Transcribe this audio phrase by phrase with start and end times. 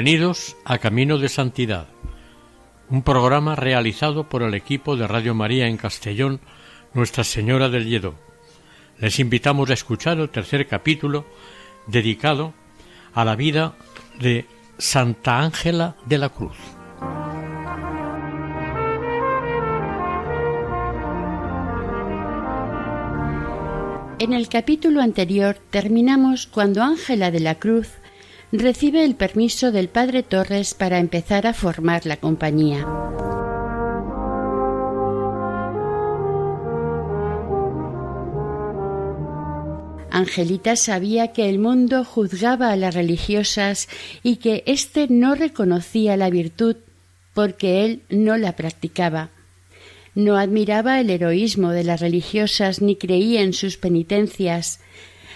[0.00, 1.88] Bienvenidos a Camino de Santidad,
[2.88, 6.38] un programa realizado por el equipo de Radio María en Castellón,
[6.94, 8.14] Nuestra Señora del Lledó.
[9.00, 11.26] Les invitamos a escuchar el tercer capítulo
[11.88, 12.54] dedicado
[13.12, 13.74] a la vida
[14.20, 14.46] de
[14.78, 16.56] Santa Ángela de la Cruz.
[24.20, 27.88] En el capítulo anterior terminamos cuando Ángela de la Cruz
[28.52, 32.86] recibe el permiso del padre Torres para empezar a formar la compañía.
[40.10, 43.88] Angelita sabía que el mundo juzgaba a las religiosas
[44.22, 46.76] y que éste no reconocía la virtud
[47.34, 49.30] porque él no la practicaba.
[50.16, 54.80] No admiraba el heroísmo de las religiosas ni creía en sus penitencias,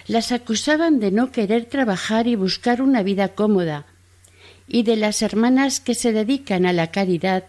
[0.07, 3.87] las acusaban de no querer trabajar y buscar una vida cómoda,
[4.67, 7.45] y de las hermanas que se dedican a la caridad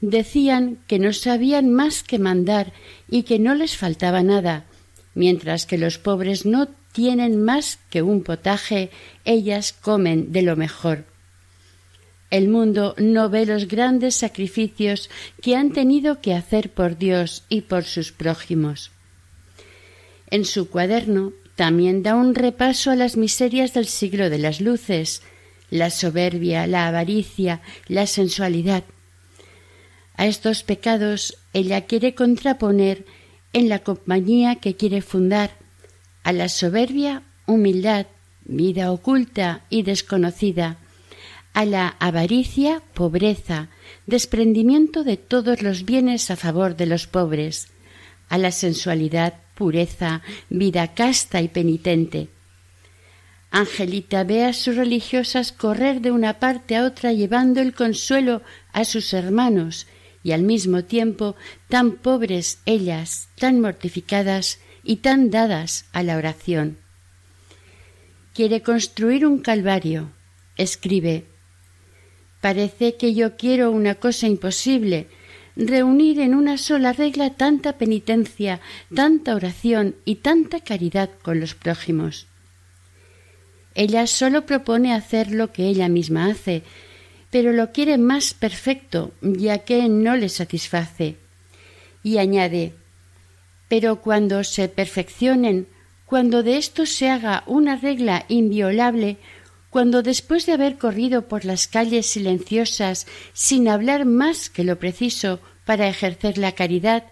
[0.00, 2.72] decían que no sabían más que mandar
[3.08, 4.64] y que no les faltaba nada,
[5.14, 8.90] mientras que los pobres no tienen más que un potaje,
[9.24, 11.04] ellas comen de lo mejor.
[12.30, 15.10] El mundo no ve los grandes sacrificios
[15.42, 18.92] que han tenido que hacer por Dios y por sus prójimos.
[20.30, 25.20] En su cuaderno también da un repaso a las miserias del siglo de las luces,
[25.68, 28.84] la soberbia, la avaricia, la sensualidad.
[30.16, 33.04] A estos pecados ella quiere contraponer
[33.52, 35.50] en la compañía que quiere fundar,
[36.22, 38.06] a la soberbia, humildad,
[38.46, 40.78] vida oculta y desconocida,
[41.52, 43.68] a la avaricia, pobreza,
[44.06, 47.68] desprendimiento de todos los bienes a favor de los pobres,
[48.30, 52.28] a la sensualidad, pureza, vida casta y penitente.
[53.50, 58.40] Angelita ve a sus religiosas correr de una parte a otra llevando el consuelo
[58.72, 59.86] a sus hermanos
[60.22, 61.36] y al mismo tiempo
[61.68, 66.78] tan pobres ellas, tan mortificadas y tan dadas a la oración.
[68.32, 70.10] Quiere construir un calvario.
[70.56, 71.26] Escribe
[72.40, 75.08] Parece que yo quiero una cosa imposible,
[75.66, 78.60] reunir en una sola regla tanta penitencia,
[78.94, 82.26] tanta oración y tanta caridad con los prójimos.
[83.74, 86.62] Ella sólo propone hacer lo que ella misma hace,
[87.30, 91.16] pero lo quiere más perfecto, ya que no le satisface.
[92.02, 92.74] Y añade
[93.68, 95.68] Pero cuando se perfeccionen,
[96.06, 99.18] cuando de esto se haga una regla inviolable,
[99.68, 105.38] cuando después de haber corrido por las calles silenciosas sin hablar más que lo preciso
[105.70, 107.04] para ejercer la caridad,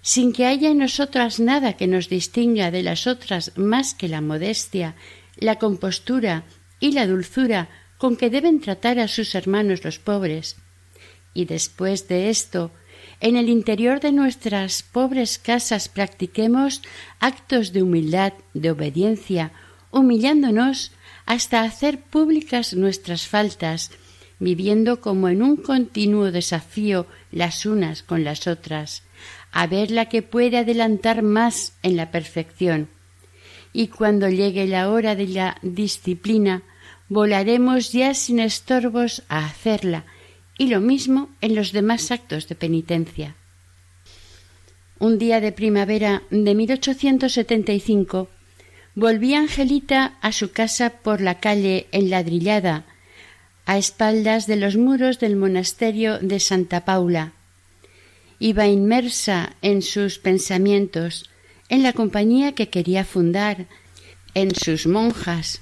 [0.00, 4.22] sin que haya en nosotras nada que nos distinga de las otras más que la
[4.22, 4.94] modestia,
[5.36, 6.44] la compostura
[6.80, 7.68] y la dulzura
[7.98, 10.56] con que deben tratar a sus hermanos los pobres.
[11.34, 12.70] Y después de esto,
[13.20, 16.80] en el interior de nuestras pobres casas practiquemos
[17.18, 19.52] actos de humildad, de obediencia,
[19.90, 20.92] humillándonos
[21.26, 23.90] hasta hacer públicas nuestras faltas,
[24.40, 29.04] viviendo como en un continuo desafío las unas con las otras,
[29.52, 32.88] a ver la que puede adelantar más en la perfección.
[33.72, 36.62] Y cuando llegue la hora de la disciplina,
[37.08, 40.04] volaremos ya sin estorbos a hacerla,
[40.58, 43.36] y lo mismo en los demás actos de penitencia.
[44.98, 48.28] Un día de primavera de 1875
[48.94, 52.84] volvía Angelita a su casa por la calle enladrillada,
[53.66, 57.32] a espaldas de los muros del monasterio de Santa Paula.
[58.38, 61.30] Iba inmersa en sus pensamientos,
[61.68, 63.66] en la compañía que quería fundar,
[64.34, 65.60] en sus monjas.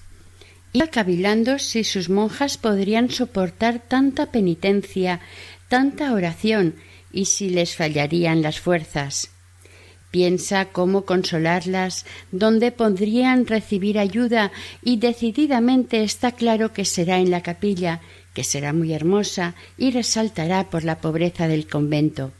[0.72, 5.20] Iba cavilando si sus monjas podrían soportar tanta penitencia,
[5.68, 6.76] tanta oración,
[7.12, 9.30] y si les fallarían las fuerzas.
[10.10, 14.52] Piensa cómo consolarlas, dónde podrían recibir ayuda
[14.82, 18.00] y decididamente está claro que será en la capilla,
[18.32, 22.32] que será muy hermosa y resaltará por la pobreza del convento.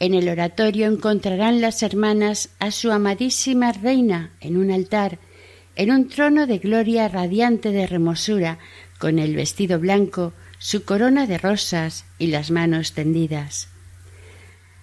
[0.00, 5.18] En el oratorio encontrarán las hermanas a su amadísima reina en un altar,
[5.76, 8.58] en un trono de gloria radiante de hermosura,
[8.98, 13.68] con el vestido blanco, su corona de rosas y las manos tendidas.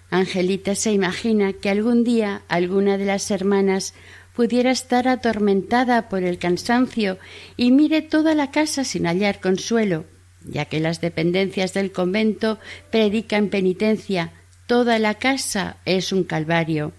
[0.10, 3.94] Angelita se imagina que algún día alguna de las hermanas
[4.34, 7.18] pudiera estar atormentada por el cansancio
[7.58, 10.06] y mire toda la casa sin hallar consuelo,
[10.46, 12.60] ya que las dependencias del convento
[12.92, 14.32] predican penitencia,
[14.66, 16.94] toda la casa es un calvario.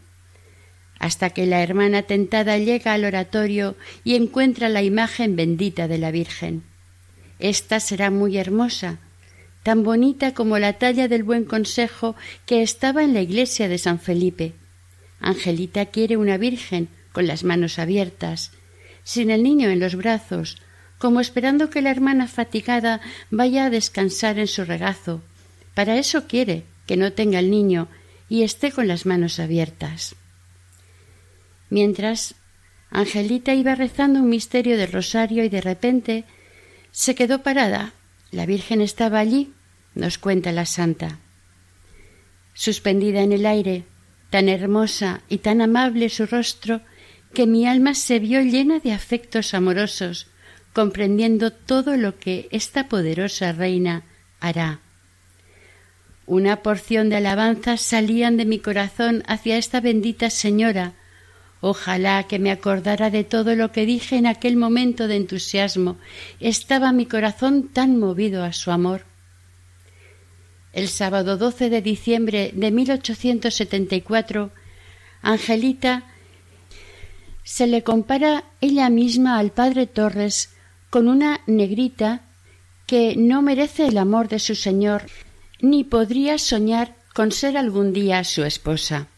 [0.98, 6.10] Hasta que la hermana tentada llega al oratorio y encuentra la imagen bendita de la
[6.10, 6.64] Virgen.
[7.38, 8.98] Esta será muy hermosa,
[9.68, 12.16] tan bonita como la talla del buen consejo
[12.46, 14.54] que estaba en la iglesia de San Felipe.
[15.20, 18.52] Angelita quiere una Virgen, con las manos abiertas,
[19.04, 20.56] sin el niño en los brazos,
[20.96, 25.20] como esperando que la hermana fatigada vaya a descansar en su regazo.
[25.74, 27.88] Para eso quiere que no tenga el niño
[28.26, 30.16] y esté con las manos abiertas.
[31.68, 32.36] Mientras,
[32.88, 36.24] Angelita iba rezando un misterio del rosario y de repente
[36.90, 37.92] se quedó parada.
[38.30, 39.52] La Virgen estaba allí,
[39.94, 41.18] nos cuenta la santa.
[42.54, 43.84] Suspendida en el aire,
[44.30, 46.80] tan hermosa y tan amable su rostro,
[47.34, 50.26] que mi alma se vio llena de afectos amorosos,
[50.72, 54.04] comprendiendo todo lo que esta poderosa reina
[54.40, 54.80] hará.
[56.26, 60.92] Una porción de alabanzas salían de mi corazón hacia esta bendita señora.
[61.60, 65.96] Ojalá que me acordara de todo lo que dije en aquel momento de entusiasmo.
[66.38, 69.04] Estaba mi corazón tan movido a su amor.
[70.78, 74.52] El sábado 12 de diciembre de 1874,
[75.22, 76.04] Angelita
[77.42, 80.54] se le compara ella misma al padre Torres
[80.88, 82.22] con una negrita
[82.86, 85.06] que no merece el amor de su señor
[85.60, 89.08] ni podría soñar con ser algún día su esposa.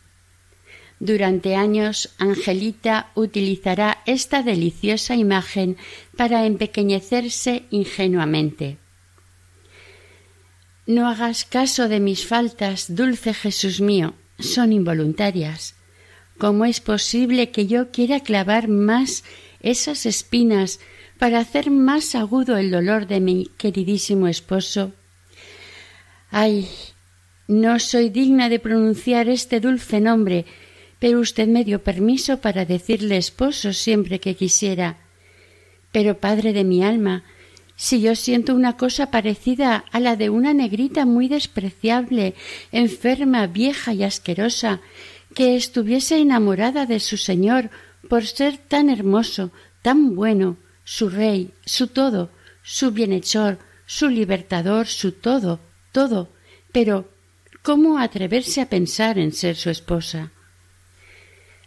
[0.99, 5.77] Durante años Angelita utilizará esta deliciosa imagen
[6.17, 8.79] para empequeñecerse ingenuamente.
[10.91, 15.77] No hagas caso de mis faltas, dulce Jesús mío, son involuntarias.
[16.37, 19.23] ¿Cómo es posible que yo quiera clavar más
[19.61, 20.81] esas espinas
[21.17, 24.91] para hacer más agudo el dolor de mi queridísimo esposo?
[26.29, 26.69] Ay,
[27.47, 30.45] no soy digna de pronunciar este dulce nombre,
[30.99, 34.99] pero usted me dio permiso para decirle esposo siempre que quisiera.
[35.93, 37.23] Pero, padre de mi alma,
[37.81, 42.35] si yo siento una cosa parecida a la de una negrita muy despreciable,
[42.73, 44.83] enferma, vieja y asquerosa,
[45.35, 47.71] que estuviese enamorada de su señor
[48.07, 49.51] por ser tan hermoso,
[49.81, 52.31] tan bueno, su rey, su todo,
[52.63, 55.59] su bienhechor, su libertador, su todo,
[55.91, 56.29] todo.
[56.73, 57.09] Pero,
[57.63, 60.33] ¿cómo atreverse a pensar en ser su esposa?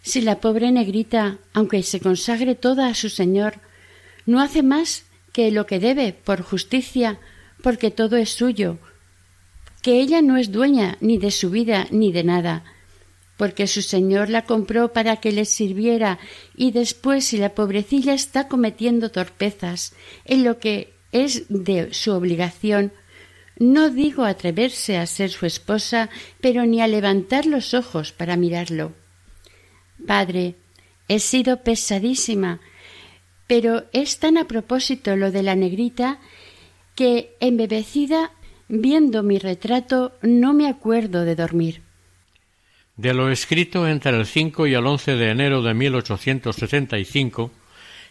[0.04, 3.56] Si la pobre negrita, aunque se consagre toda a su señor,
[4.28, 7.20] no hace más que lo que debe por justicia,
[7.62, 8.78] porque todo es suyo,
[9.82, 12.64] que ella no es dueña ni de su vida ni de nada,
[13.36, 16.20] porque su señor la compró para que le sirviera
[16.56, 19.94] y después si la pobrecilla está cometiendo torpezas
[20.24, 22.94] en lo que es de su obligación,
[23.60, 26.10] no digo atreverse a ser su esposa,
[26.42, 28.94] pero ni a levantar los ojos para mirarlo.
[30.08, 30.56] Padre,
[31.08, 32.62] he sido pesadísima,
[33.54, 36.18] pero es tan a propósito lo de la negrita
[36.96, 38.32] que, embebecida,
[38.68, 41.84] viendo mi retrato, no me acuerdo de dormir.
[42.98, 47.52] De lo escrito entre el 5 y el 11 de enero de 1865,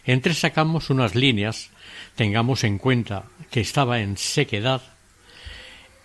[0.05, 1.71] entresacamos unas líneas,
[2.15, 4.81] tengamos en cuenta que estaba en sequedad.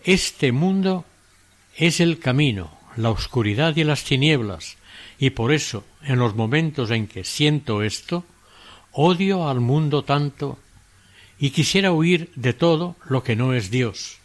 [0.02, 1.04] Este mundo
[1.76, 4.78] es el camino, la oscuridad y las tinieblas,
[5.16, 8.25] y por eso, en los momentos en que siento esto,
[9.00, 10.59] odio al mundo tanto
[11.38, 14.19] y quisiera huir de todo lo que no es Dios.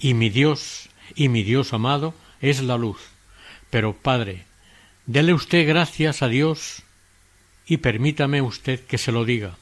[0.00, 2.98] Y mi Dios y mi Dios amado es la luz.
[3.70, 4.46] Pero, Padre,
[5.06, 6.82] dele usted gracias a Dios
[7.66, 9.56] y permítame usted que se lo diga.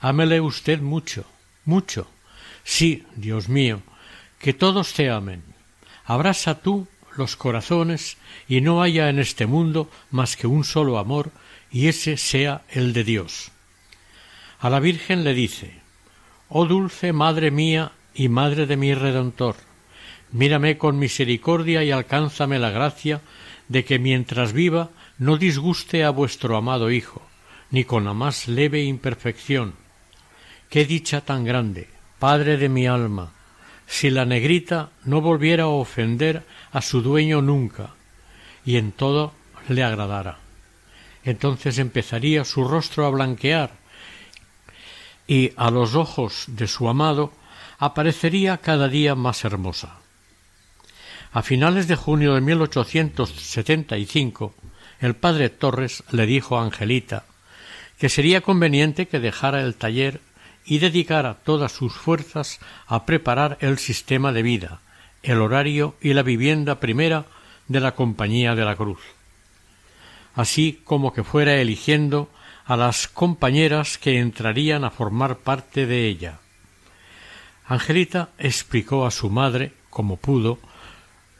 [0.00, 1.26] Ámele usted mucho,
[1.66, 2.08] mucho.
[2.64, 3.82] Sí, Dios mío,
[4.38, 5.42] que todos te amen.
[6.06, 8.16] Abraza tú los corazones
[8.48, 11.30] y no haya en este mundo más que un solo amor
[11.70, 13.52] y ese sea el de Dios.
[14.58, 15.80] A la Virgen le dice
[16.48, 19.56] Oh dulce Madre mía y Madre de mi Redentor,
[20.32, 23.20] mírame con misericordia y alcánzame la gracia
[23.68, 27.22] de que mientras viva no disguste a vuestro amado Hijo,
[27.70, 29.74] ni con la más leve imperfección.
[30.70, 33.32] Qué dicha tan grande, Padre de mi alma,
[33.86, 37.90] si la negrita no volviera a ofender a su dueño nunca,
[38.64, 39.32] y en todo
[39.68, 40.38] le agradara.
[41.24, 43.75] Entonces empezaría su rostro a blanquear,
[45.26, 47.32] y a los ojos de su amado
[47.78, 50.00] aparecería cada día más hermosa.
[51.32, 54.54] A finales de junio de 1875,
[55.00, 57.24] el padre Torres le dijo a Angelita
[57.98, 60.20] que sería conveniente que dejara el taller
[60.64, 64.80] y dedicara todas sus fuerzas a preparar el sistema de vida,
[65.22, 67.26] el horario y la vivienda primera
[67.68, 69.00] de la Compañía de la Cruz,
[70.34, 72.30] así como que fuera eligiendo
[72.66, 76.40] a las compañeras que entrarían a formar parte de ella.
[77.64, 80.58] Angelita explicó a su madre, como pudo,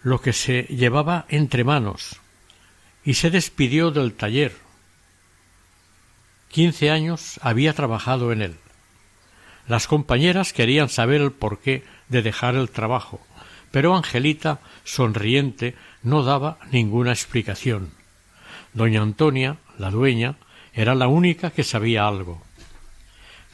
[0.03, 2.21] lo que se llevaba entre manos,
[3.05, 4.55] y se despidió del taller.
[6.49, 8.57] Quince años había trabajado en él.
[9.67, 13.21] Las compañeras querían saber el porqué de dejar el trabajo,
[13.73, 17.91] pero Angelita, sonriente, no daba ninguna explicación.
[18.75, 20.37] Doña Antonia, la dueña,
[20.77, 22.43] era la única que sabía algo.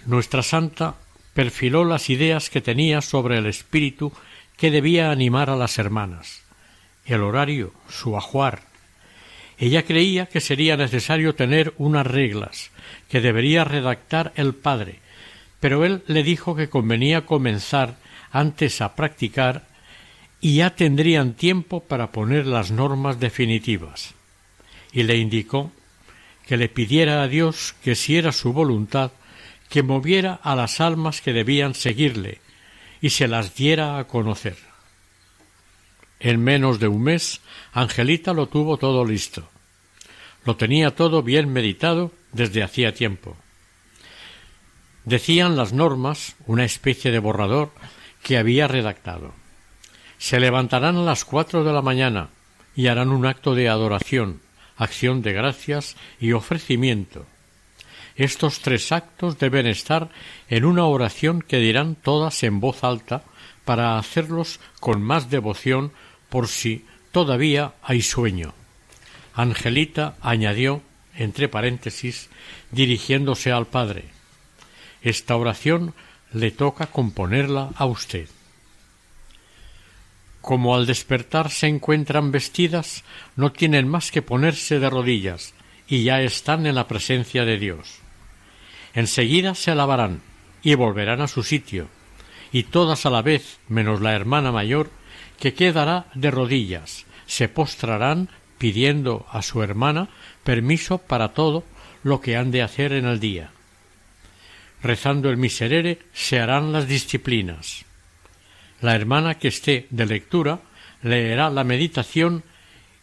[0.07, 0.97] Nuestra santa
[1.35, 4.13] perfiló las ideas que tenía sobre el espíritu
[4.57, 6.43] que debía animar a las hermanas.
[7.07, 8.63] El horario, su ajuar.
[9.57, 12.73] Ella creía que sería necesario tener unas reglas
[13.09, 14.99] que debería redactar el padre,
[15.61, 17.95] pero él le dijo que convenía comenzar
[18.33, 19.67] antes a practicar
[20.41, 24.15] y ya tendrían tiempo para poner las normas definitivas.
[24.93, 25.71] Y le indicó
[26.47, 29.13] que le pidiera a Dios que si era su voluntad,
[29.69, 32.41] que moviera a las almas que debían seguirle
[33.01, 34.57] y se las diera a conocer.
[36.21, 37.41] En menos de un mes,
[37.73, 39.49] Angelita lo tuvo todo listo.
[40.45, 43.37] Lo tenía todo bien meditado desde hacía tiempo.
[45.05, 47.73] Decían las normas, una especie de borrador,
[48.23, 49.35] que había redactado.
[50.19, 52.29] Se levantarán a las cuatro de la mañana
[52.77, 54.41] y harán un acto de adoración,
[54.83, 57.27] acción de gracias y ofrecimiento.
[58.17, 60.11] Estos tres actos deben estar
[60.49, 63.23] en una oración que dirán todas en voz alta
[63.65, 65.93] para hacerlos con más devoción
[66.29, 68.55] por si todavía hay sueño.
[69.35, 70.83] Angelita añadió,
[71.17, 72.29] entre paréntesis,
[72.71, 74.05] dirigiéndose al Padre
[75.03, 75.95] esta oración
[76.33, 78.29] le toca componerla a usted.
[80.43, 83.03] Como al despertar se encuentran vestidas,
[83.35, 85.55] no tienen más que ponerse de rodillas
[85.89, 88.01] y ya están en la presencia de Dios.
[88.93, 90.21] Enseguida se lavarán
[90.63, 91.89] y volverán a su sitio,
[92.53, 94.91] y todas a la vez, menos la hermana mayor,
[95.41, 100.11] que quedará de rodillas, se postrarán pidiendo a su hermana
[100.45, 101.65] permiso para todo
[102.03, 103.51] lo que han de hacer en el día
[104.83, 107.85] rezando el miserere, se harán las disciplinas.
[108.83, 110.59] La hermana que esté de lectura
[111.03, 112.43] leerá la meditación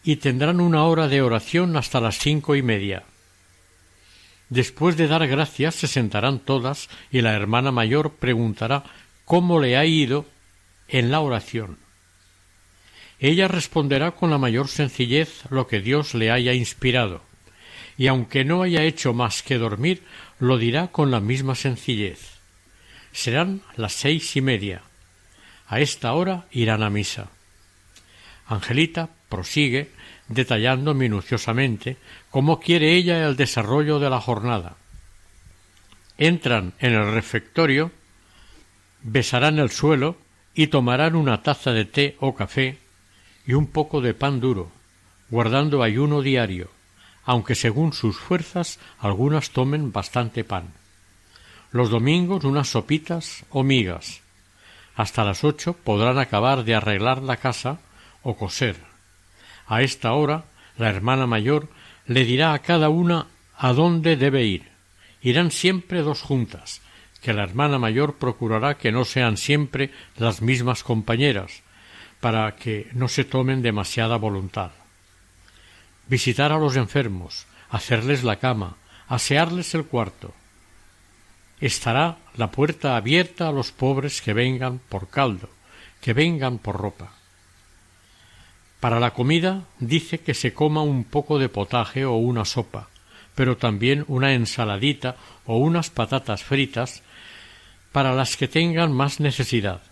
[0.04, 3.04] y tendrán una hora de oración hasta las cinco y media.
[4.50, 8.84] Después de dar gracias se sentarán todas y la hermana mayor preguntará
[9.24, 10.26] cómo le ha ido
[10.86, 11.78] en la oración.
[13.18, 17.22] Ella responderá con la mayor sencillez lo que Dios le haya inspirado,
[17.96, 20.02] y aunque no haya hecho más que dormir,
[20.40, 22.38] lo dirá con la misma sencillez.
[23.12, 24.82] Serán las seis y media.
[25.70, 27.30] A esta hora irán a misa.
[28.50, 29.94] Angelita prosigue
[30.26, 31.96] detallando minuciosamente
[32.28, 34.74] cómo quiere ella el desarrollo de la jornada.
[36.18, 37.92] Entran en el refectorio,
[39.02, 40.18] besarán el suelo
[40.54, 42.78] y tomarán una taza de té o café
[43.46, 44.72] y un poco de pan duro,
[45.30, 46.68] guardando ayuno diario
[47.24, 50.72] aunque según sus fuerzas algunas tomen bastante pan.
[51.70, 54.20] Los domingos unas sopitas o migas.
[54.94, 57.78] Hasta las ocho podrán acabar de arreglar la casa
[58.22, 58.76] o coser.
[59.66, 60.44] A esta hora
[60.76, 61.68] la hermana mayor
[62.06, 64.68] le dirá a cada una a dónde debe ir.
[65.22, 66.80] Irán siempre dos juntas,
[67.22, 71.62] que la hermana mayor procurará que no sean siempre las mismas compañeras,
[72.20, 74.72] para que no se tomen demasiada voluntad
[76.10, 80.34] visitar a los enfermos, hacerles la cama, asearles el cuarto.
[81.60, 85.50] Estará la puerta abierta a los pobres que vengan por caldo,
[86.00, 87.12] que vengan por ropa.
[88.80, 92.88] Para la comida dice que se coma un poco de potaje o una sopa,
[93.34, 97.02] pero también una ensaladita o unas patatas fritas
[97.92, 99.82] para las que tengan más necesidad,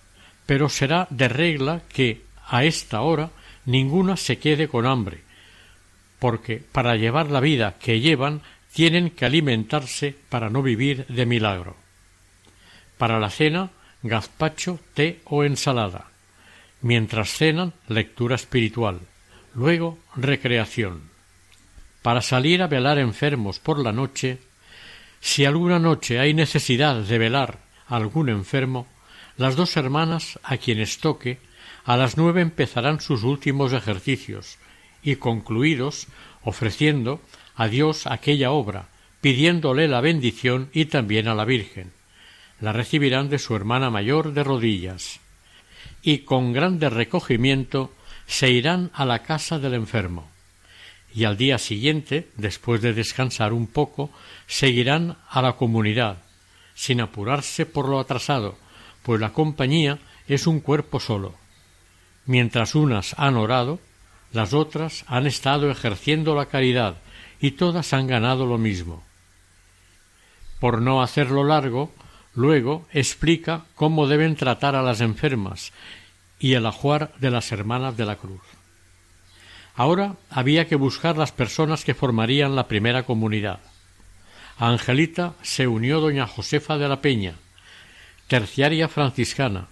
[0.46, 3.30] pero será de regla que a esta hora
[3.66, 5.20] ninguna se quede con hambre,
[6.18, 8.40] porque para llevar la vida que llevan
[8.72, 11.76] tienen que alimentarse para no vivir de milagro.
[12.96, 13.70] Para la cena
[14.02, 16.10] gazpacho, té o ensalada.
[16.80, 19.00] Mientras cenan, lectura espiritual.
[19.54, 21.10] Luego, recreación.
[22.02, 24.38] Para salir a velar enfermos por la noche,
[25.20, 27.58] si alguna noche hay necesidad de velar
[27.88, 28.86] a algún enfermo,
[29.36, 31.38] las dos hermanas a quienes toque
[31.84, 34.58] a las nueve empezarán sus últimos ejercicios
[35.02, 36.06] y concluidos
[36.42, 37.20] ofreciendo
[37.58, 38.88] a Dios aquella obra,
[39.20, 41.92] pidiéndole la bendición y también a la Virgen.
[42.60, 45.20] La recibirán de su hermana mayor de rodillas
[46.02, 47.92] y con grande recogimiento
[48.26, 50.30] se irán a la casa del enfermo
[51.14, 54.10] y al día siguiente, después de descansar un poco,
[54.46, 56.18] seguirán a la comunidad,
[56.74, 58.56] sin apurarse por lo atrasado,
[59.02, 59.98] pues la compañía
[60.28, 61.34] es un cuerpo solo.
[62.26, 63.80] Mientras unas han orado,
[64.32, 66.98] las otras han estado ejerciendo la caridad
[67.40, 69.02] y todas han ganado lo mismo.
[70.60, 71.92] Por no hacerlo largo,
[72.34, 75.72] luego explica cómo deben tratar a las enfermas
[76.40, 78.42] y el ajuar de las hermanas de la cruz.
[79.74, 83.60] Ahora había que buscar las personas que formarían la primera comunidad.
[84.58, 87.34] A Angelita se unió doña Josefa de la Peña,
[88.26, 89.68] terciaria franciscana,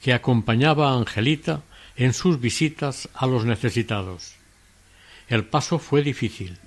[0.00, 1.62] que acompañaba a Angelita
[1.96, 4.36] en sus visitas a los necesitados.
[5.28, 6.58] El paso fue difícil.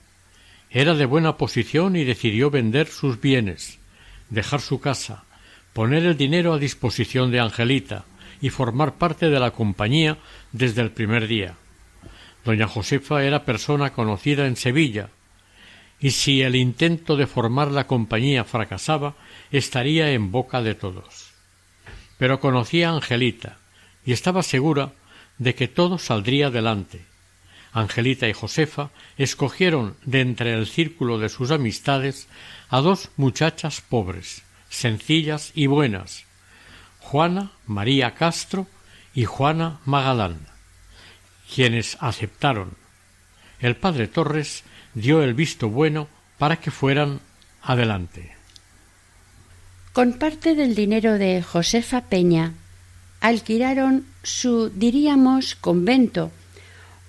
[0.76, 3.78] Era de buena posición y decidió vender sus bienes,
[4.32, 5.24] dejar su casa,
[5.72, 8.06] poner el dinero a disposición de Angelita
[8.42, 10.18] y formar parte de la compañía
[10.52, 11.54] desde el primer día.
[12.44, 15.10] Doña Josefa era persona conocida en Sevilla,
[16.00, 19.14] y si el intento de formar la compañía fracasaba,
[19.52, 21.34] estaría en boca de todos.
[22.18, 23.60] Pero conocía a Angelita,
[24.06, 24.94] y estaba segura
[25.38, 27.13] de que todo saldría adelante.
[27.74, 32.28] Angelita y Josefa escogieron de entre el círculo de sus amistades
[32.70, 36.26] a dos muchachas pobres, sencillas y buenas,
[37.00, 38.68] Juana María Castro
[39.14, 40.54] y Juana Magalán
[41.54, 42.72] quienes aceptaron.
[43.60, 47.20] El padre Torres dio el visto bueno para que fueran
[47.62, 48.36] adelante.
[49.94, 52.54] Con parte del dinero de Josefa Peña
[53.22, 56.32] alquilaron su, diríamos, convento,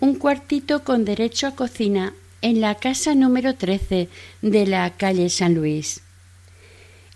[0.01, 4.09] un cuartito con derecho a cocina en la casa número 13
[4.43, 6.03] de la calle San Luis.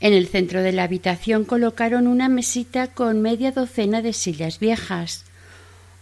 [0.01, 5.25] En el centro de la habitación colocaron una mesita con media docena de sillas viejas,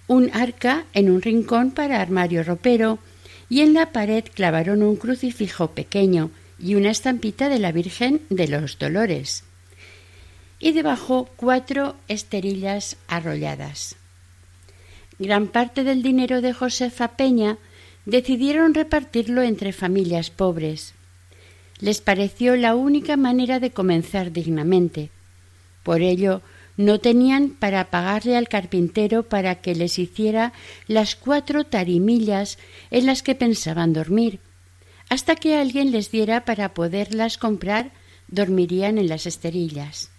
[0.06, 2.98] un arca en un rincón para armario ropero
[3.48, 8.48] y en la pared clavaron un crucifijo pequeño y una estampita de la Virgen de
[8.48, 9.44] los Dolores
[10.58, 13.96] y debajo cuatro esterillas arrolladas.
[15.18, 17.58] Gran parte del dinero de Josefa Peña
[18.04, 20.94] decidieron repartirlo entre familias pobres.
[21.80, 25.10] Les pareció la única manera de comenzar dignamente.
[25.82, 26.42] Por ello,
[26.76, 30.52] no tenían para pagarle al carpintero para que les hiciera
[30.86, 32.58] las cuatro tarimillas
[32.90, 34.40] en las que pensaban dormir.
[35.08, 37.92] Hasta que alguien les diera para poderlas comprar,
[38.28, 40.10] dormirían en las esterillas.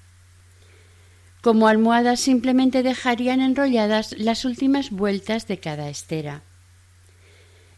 [1.48, 6.42] Como almohadas simplemente dejarían enrolladas las últimas vueltas de cada estera.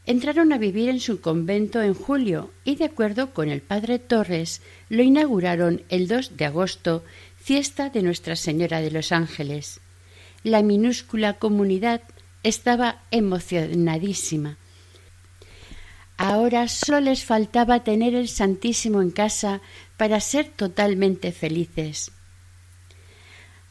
[0.08, 4.64] Entraron a vivir en su convento en julio y, de acuerdo con el padre Torres,
[4.90, 7.04] lo inauguraron el 2 de agosto
[7.38, 9.82] fiesta de Nuestra Señora de los Ángeles.
[10.44, 12.02] La minúscula comunidad
[12.42, 14.58] estaba emocionadísima.
[16.18, 19.62] Ahora solo les faltaba tener el Santísimo en casa
[19.96, 22.12] para ser totalmente felices.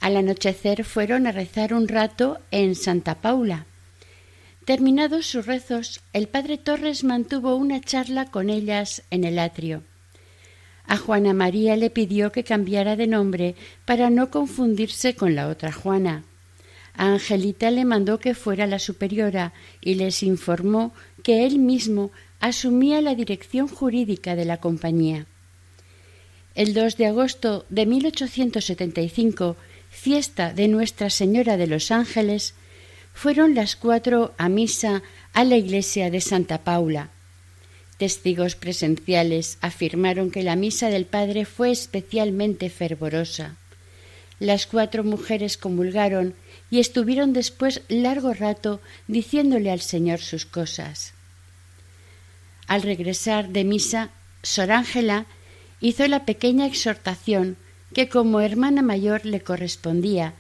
[0.01, 3.67] Al anochecer fueron a rezar un rato en Santa Paula.
[4.65, 9.83] Terminados sus rezos, el padre Torres mantuvo una charla con ellas en el atrio.
[10.87, 15.73] A Juana María le pidió que cambiara de nombre para no confundirse con la otra
[15.73, 16.25] Juana.
[16.95, 23.01] A Angelita le mandó que fuera la superiora y les informó que él mismo asumía
[23.01, 25.27] la dirección jurídica de la compañía.
[26.55, 29.57] El 2 de agosto de 1875,
[29.91, 32.55] fiesta de Nuestra Señora de los Ángeles,
[33.15, 37.11] fueron las cuatro a misa a la iglesia de Santa Paula.
[37.97, 43.57] Testigos presenciales afirmaron que la misa del Padre fue especialmente fervorosa.
[44.39, 46.35] Las cuatro mujeres comulgaron
[46.71, 51.13] y estuvieron después largo rato diciéndole al Señor sus cosas.
[52.69, 54.11] Al regresar de misa,
[54.43, 55.27] Sor Ángela
[55.81, 57.57] hizo la pequeña exhortación
[57.99, 60.35] que como hermana mayor le correspondía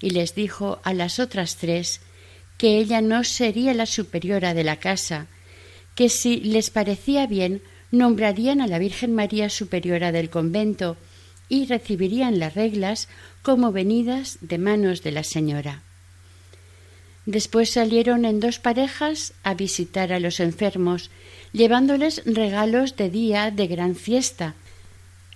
[0.00, 2.00] y les dijo a las otras tres
[2.58, 5.28] que ella no sería la superiora de la casa,
[5.94, 10.96] que si les parecía bien nombrarían a la Virgen María superiora del convento
[11.48, 13.06] y recibirían las reglas
[13.42, 15.84] como venidas de manos de la señora.
[17.26, 21.12] Después salieron en dos parejas a visitar a los enfermos,
[21.52, 24.56] llevándoles regalos de día de gran fiesta.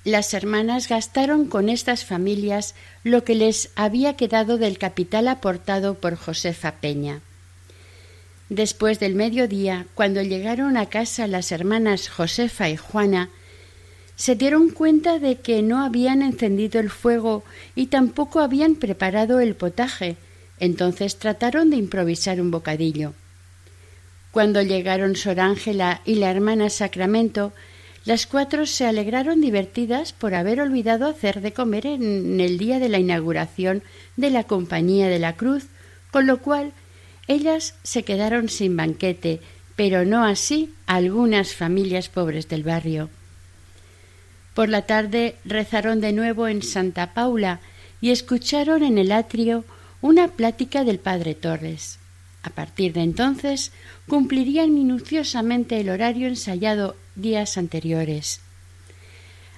[0.09, 6.17] Las hermanas gastaron con estas familias lo que les había quedado del capital aportado por
[6.17, 7.21] Josefa Peña.
[8.49, 13.29] Después del mediodía, cuando llegaron a casa las hermanas Josefa y Juana,
[14.17, 17.45] se dieron cuenta de que no habían encendido el fuego
[17.75, 20.17] y tampoco habían preparado el potaje,
[20.59, 23.13] entonces trataron de improvisar un bocadillo.
[24.31, 27.53] Cuando llegaron Sor Ángela y la hermana Sacramento,
[28.09, 32.89] las cuatro se alegraron divertidas por haber olvidado hacer de comer en el día de
[32.89, 33.83] la inauguración
[34.17, 35.67] de la Compañía de la Cruz,
[36.11, 36.73] con lo cual
[37.27, 39.43] ellas se quedaron sin banquete,
[39.77, 43.11] pero no así algunas familias pobres del barrio.
[44.55, 47.61] Por la tarde rezaron de nuevo en Santa Paula
[48.01, 49.67] y escucharon en el atrio
[50.01, 51.99] una plática del padre Torres.
[52.43, 53.71] A partir de entonces
[54.07, 58.41] cumplirían minuciosamente el horario ensayado días anteriores.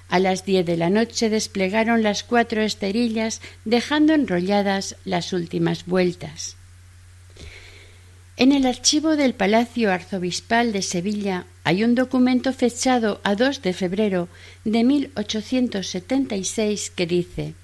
[0.09, 6.57] A las diez de la noche desplegaron las cuatro esterillas, dejando enrolladas las últimas vueltas.
[8.37, 13.73] En el archivo del Palacio Arzobispal de Sevilla hay un documento fechado a 2 de
[13.75, 14.29] febrero
[14.65, 17.55] de 1876 que dice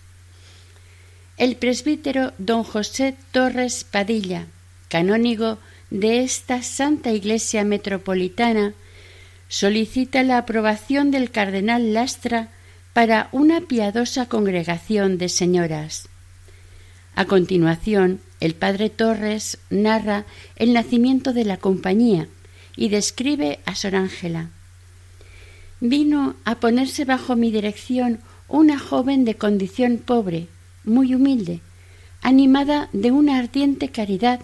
[1.38, 4.46] El presbítero don José Torres Padilla,
[4.88, 5.58] canónigo
[5.90, 8.74] de esta Santa Iglesia Metropolitana,
[9.48, 12.48] solicita la aprobación del cardenal Lastra
[12.92, 16.08] para una piadosa congregación de señoras.
[17.14, 20.24] A continuación, el padre Torres narra
[20.56, 22.28] el nacimiento de la compañía
[22.76, 24.50] y describe a Sor Ángela.
[25.80, 30.48] Vino a ponerse bajo mi dirección una joven de condición pobre,
[30.84, 31.60] muy humilde,
[32.22, 34.40] animada de una ardiente caridad,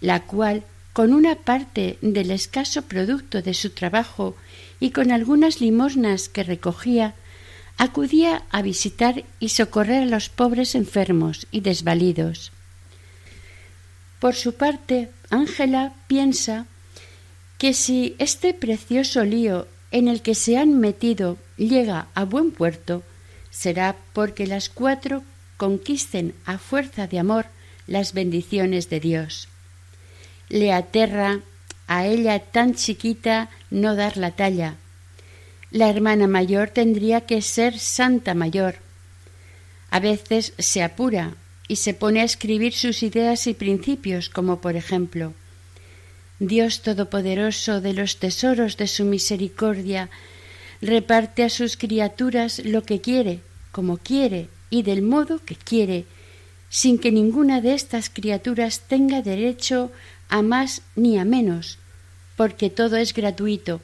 [0.00, 4.36] la cual, con una parte del escaso producto de su trabajo
[4.80, 7.14] y con algunas limosnas que recogía,
[7.76, 12.52] acudía a visitar y socorrer a los pobres enfermos y desvalidos.
[14.18, 16.66] Por su parte, Ángela piensa
[17.56, 23.02] que si este precioso lío en el que se han metido llega a buen puerto,
[23.50, 25.22] será porque las cuatro
[25.56, 27.46] conquisten a fuerza de amor
[27.86, 29.49] las bendiciones de Dios.
[30.50, 31.40] Le aterra
[31.86, 34.74] a ella tan chiquita no dar la talla.
[35.70, 38.76] La hermana mayor tendría que ser santa mayor.
[39.90, 41.34] A veces se apura
[41.66, 45.32] y se pone a escribir sus ideas y principios, como por ejemplo
[46.40, 50.08] Dios Todopoderoso de los tesoros de su misericordia
[50.80, 53.40] reparte a sus criaturas lo que quiere,
[53.72, 56.06] como quiere y del modo que quiere,
[56.70, 59.92] sin que ninguna de estas criaturas tenga derecho
[60.30, 61.78] a más ni a menos,
[62.36, 63.80] porque todo es gratuito.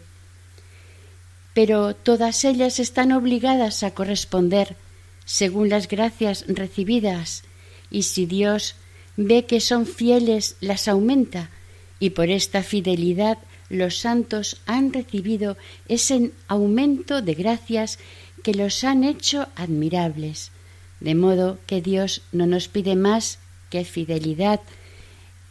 [1.52, 4.76] Pero todas ellas están obligadas a corresponder,
[5.24, 7.42] según las gracias recibidas,
[7.90, 8.76] y si Dios
[9.16, 11.50] ve que son fieles, las aumenta,
[11.98, 15.56] y por esta fidelidad los santos han recibido
[15.88, 17.98] ese aumento de gracias
[18.42, 20.52] que los han hecho admirables.
[21.00, 23.38] De modo que Dios no nos pide más
[23.70, 24.60] que fidelidad,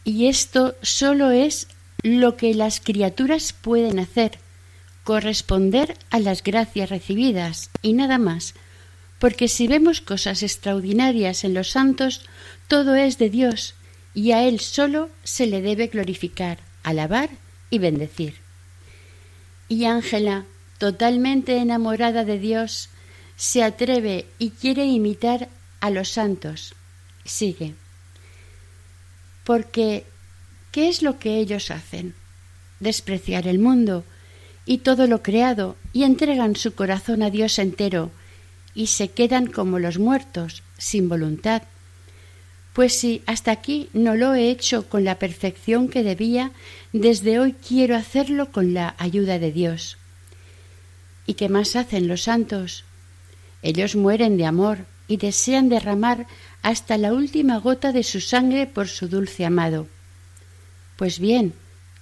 [0.06, 1.66] y esto sólo es
[2.02, 4.38] lo que las criaturas pueden hacer,
[5.02, 8.54] corresponder a las gracias recibidas, y nada más,
[9.18, 12.22] porque si vemos cosas extraordinarias en los santos,
[12.68, 13.74] todo es de Dios,
[14.14, 17.28] y a Él solo se le debe glorificar, alabar
[17.68, 18.34] y bendecir.
[19.68, 20.44] Y Ángela,
[20.78, 22.90] totalmente enamorada de Dios,
[23.34, 25.48] se atreve y quiere imitar
[25.80, 26.74] a los santos.
[27.24, 27.74] Sigue.
[29.46, 30.04] Porque,
[30.72, 32.14] ¿qué es lo que ellos hacen?
[32.80, 34.04] Despreciar el mundo
[34.66, 38.10] y todo lo creado y entregan su corazón a Dios entero,
[38.74, 41.62] y se quedan como los muertos, sin voluntad.
[42.72, 46.50] Pues si hasta aquí no lo he hecho con la perfección que debía,
[46.92, 49.96] desde hoy quiero hacerlo con la ayuda de Dios.
[51.24, 52.84] ¿Y qué más hacen los santos?
[53.62, 56.26] Ellos mueren de amor y desean derramar
[56.66, 59.86] hasta la última gota de su sangre por su dulce amado.
[60.96, 61.54] Pues bien,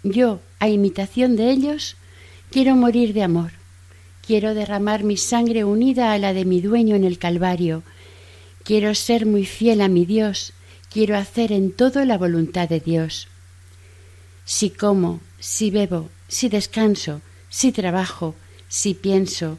[0.03, 1.97] yo, a imitación de ellos,
[2.51, 3.53] quiero morir de amor
[4.27, 7.83] Quiero derramar mi sangre unida a la de mi dueño en el Calvario.
[8.63, 10.55] Quiero ser muy fiel a mi Dios.
[10.91, 13.29] Quiero hacer en todo la voluntad de Dios.
[14.47, 18.35] Si como, si bebo, si descanso, si trabajo,
[18.69, 19.59] si pienso,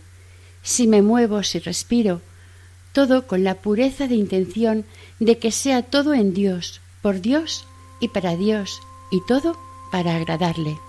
[0.63, 2.21] si me muevo, si respiro,
[2.95, 4.85] todo con la pureza de intención
[5.19, 7.65] de que sea todo en Dios, por Dios
[7.99, 8.79] y para Dios,
[9.11, 9.57] y todo
[9.91, 10.79] para agradarle.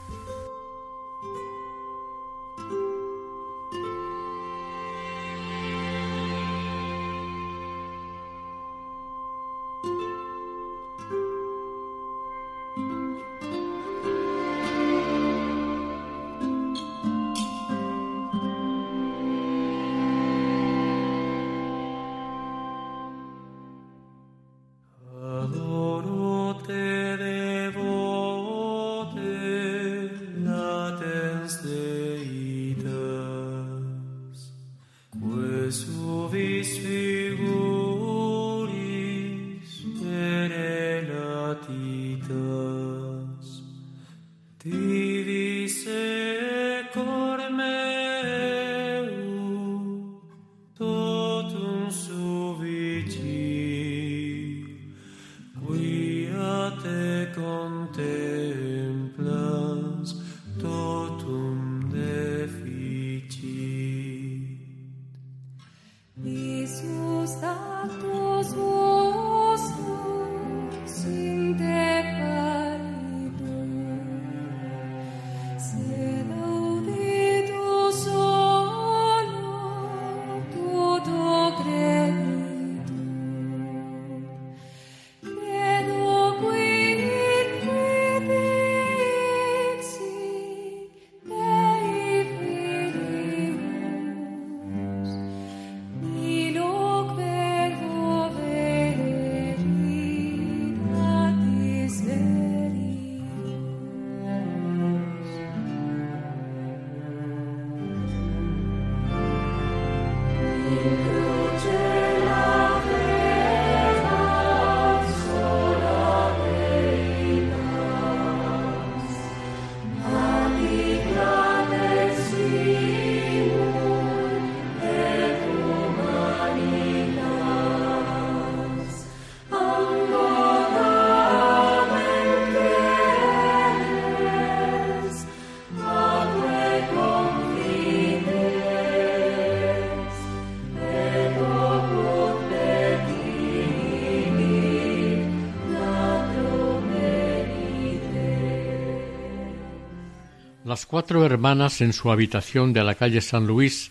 [150.76, 153.90] Las cuatro hermanas en su habitación de la calle San Luis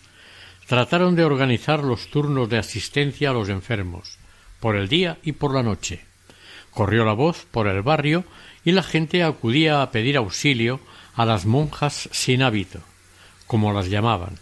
[0.68, 4.18] trataron de organizar los turnos de asistencia a los enfermos,
[4.60, 6.04] por el día y por la noche.
[6.70, 8.22] Corrió la voz por el barrio
[8.64, 10.78] y la gente acudía a pedir auxilio
[11.16, 12.78] a las monjas sin hábito,
[13.48, 14.38] como las llamaban.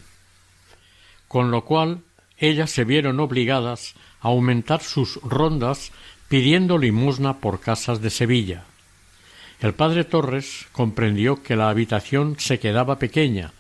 [1.29, 2.03] Con lo cual
[2.37, 5.93] ellas se vieron obligadas a aumentar sus rondas
[6.29, 8.65] pidiendo limosna por casas de Sevilla.
[9.65, 13.53] El padre Torres comprendió que la habitación se quedaba pequeña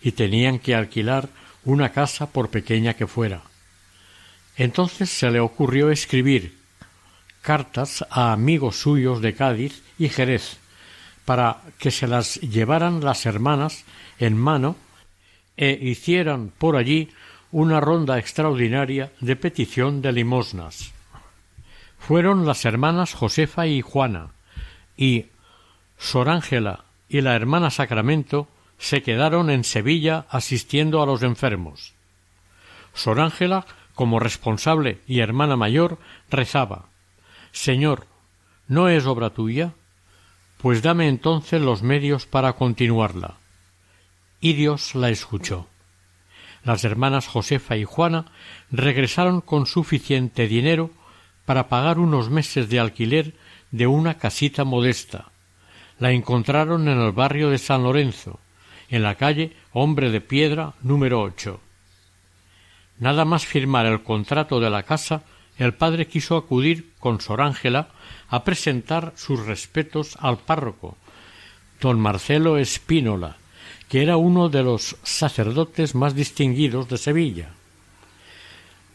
[0.00, 1.28] y tenían que alquilar
[1.66, 3.42] una casa por pequeña que fuera.
[4.56, 6.56] Entonces se le ocurrió escribir
[7.42, 10.56] cartas a amigos suyos de Cádiz y Jerez
[11.26, 13.84] para que se las llevaran las hermanas
[14.18, 14.76] en mano
[15.58, 17.10] e hicieran por allí
[17.52, 20.92] una ronda extraordinaria de petición de limosnas.
[21.98, 24.30] Fueron las hermanas Josefa y Juana,
[24.96, 25.26] y
[26.00, 31.92] Sor Ángela y la hermana Sacramento se quedaron en Sevilla asistiendo a los enfermos.
[32.94, 35.98] Sor Ángela, como responsable y hermana mayor,
[36.30, 36.86] rezaba
[37.52, 38.06] Señor,
[38.66, 39.74] ¿no es obra tuya?
[40.56, 43.34] Pues dame entonces los medios para continuarla.
[44.40, 45.68] Y Dios la escuchó.
[46.64, 48.32] Las hermanas Josefa y Juana
[48.70, 50.90] regresaron con suficiente dinero
[51.44, 53.34] para pagar unos meses de alquiler
[53.70, 55.30] de una casita modesta,
[56.00, 58.40] la encontraron en el barrio de San Lorenzo,
[58.88, 61.60] en la calle Hombre de Piedra número ocho.
[62.98, 65.22] Nada más firmar el contrato de la casa,
[65.58, 67.88] el padre quiso acudir con Sor Ángela
[68.28, 70.96] a presentar sus respetos al párroco,
[71.80, 73.36] don Marcelo Espínola,
[73.88, 77.50] que era uno de los sacerdotes más distinguidos de Sevilla.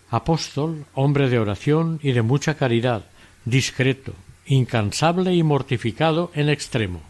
[0.09, 3.05] Apóstol, hombre de oración y de mucha caridad,
[3.43, 4.13] discreto,
[4.45, 7.01] incansable y mortificado en extremo,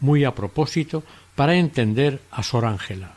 [0.00, 1.02] muy a propósito
[1.34, 3.12] para entender a Sor Ángela.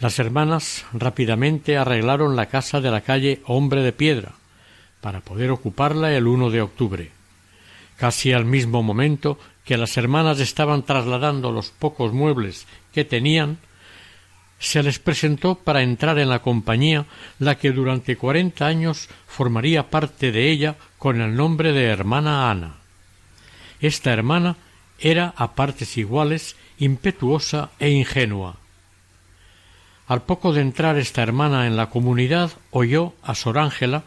[0.00, 4.32] Las hermanas rápidamente arreglaron la casa de la calle Hombre de Piedra,
[5.00, 7.10] para poder ocuparla el 1 de octubre.
[7.96, 13.58] Casi al mismo momento que las hermanas estaban trasladando los pocos muebles que tenían,
[14.60, 17.06] se les presentó para entrar en la compañía
[17.38, 22.76] la que durante cuarenta años formaría parte de ella con el nombre de hermana Ana.
[23.80, 24.56] Esta hermana
[24.98, 28.56] era a partes iguales impetuosa e ingenua.
[30.06, 34.02] Al poco de entrar esta hermana en la comunidad oyó a Sor Ángela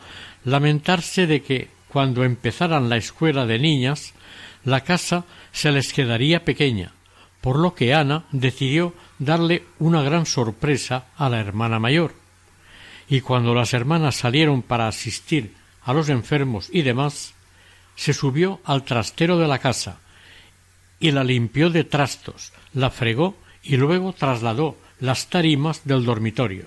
[0.46, 4.14] lamentarse de que cuando empezaran la escuela de niñas
[4.66, 6.92] la casa se les quedaría pequeña,
[7.42, 12.14] por lo que Ana decidió darle una gran sorpresa a la hermana mayor.
[13.08, 17.34] Y cuando las hermanas salieron para asistir a los enfermos y demás,
[17.96, 20.00] se subió al trastero de la casa
[21.00, 26.66] y la limpió de trastos, la fregó y luego trasladó las tarimas del dormitorio.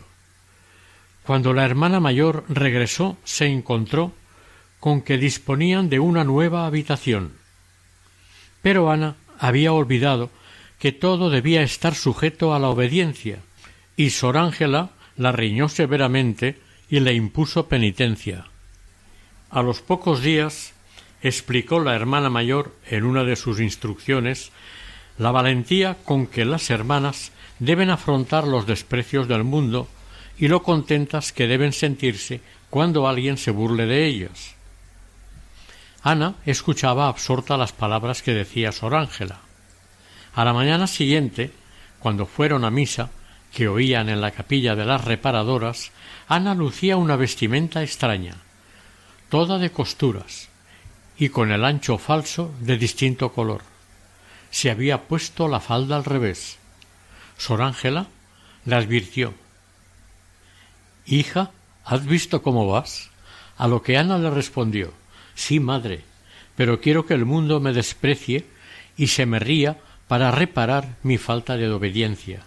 [1.24, 4.12] Cuando la hermana mayor regresó, se encontró
[4.78, 7.32] con que disponían de una nueva habitación.
[8.62, 10.30] Pero Ana había olvidado
[10.78, 13.38] que todo debía estar sujeto a la obediencia,
[13.96, 16.58] y Sor Ángela la riñó severamente
[16.88, 18.46] y le impuso penitencia.
[19.50, 20.74] A los pocos días
[21.22, 24.52] explicó la hermana mayor en una de sus instrucciones
[25.18, 29.88] la valentía con que las hermanas deben afrontar los desprecios del mundo
[30.36, 34.54] y lo contentas que deben sentirse cuando alguien se burle de ellas.
[36.02, 39.45] Ana escuchaba absorta las palabras que decía Sor Ángela.
[40.36, 41.50] A la mañana siguiente,
[41.98, 43.08] cuando fueron a misa,
[43.54, 45.92] que oían en la capilla de las reparadoras,
[46.28, 48.36] Ana lucía una vestimenta extraña,
[49.30, 50.50] toda de costuras,
[51.16, 53.62] y con el ancho falso de distinto color.
[54.50, 56.58] Se había puesto la falda al revés.
[57.38, 58.06] Sor Ángela
[58.66, 59.32] le advirtió
[61.06, 61.50] Hija,
[61.82, 63.08] ¿has visto cómo vas?
[63.56, 64.92] A lo que Ana le respondió
[65.34, 66.04] Sí, madre,
[66.56, 68.44] pero quiero que el mundo me desprecie
[68.98, 72.42] y se me ría para reparar mi falta de obediencia.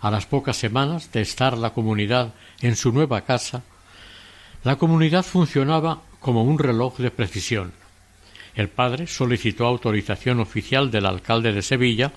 [0.00, 3.62] A las pocas semanas de estar la comunidad en su nueva casa,
[4.64, 7.72] la comunidad funcionaba como un reloj de precisión.
[8.54, 12.12] El padre solicitó autorización oficial del alcalde de Sevilla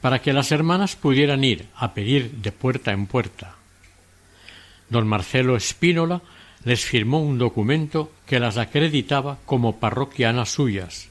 [0.00, 3.54] para que las hermanas pudieran ir a pedir de puerta en puerta.
[4.90, 6.20] Don Marcelo Espínola
[6.64, 11.08] les firmó un documento que las acreditaba como parroquianas suyas,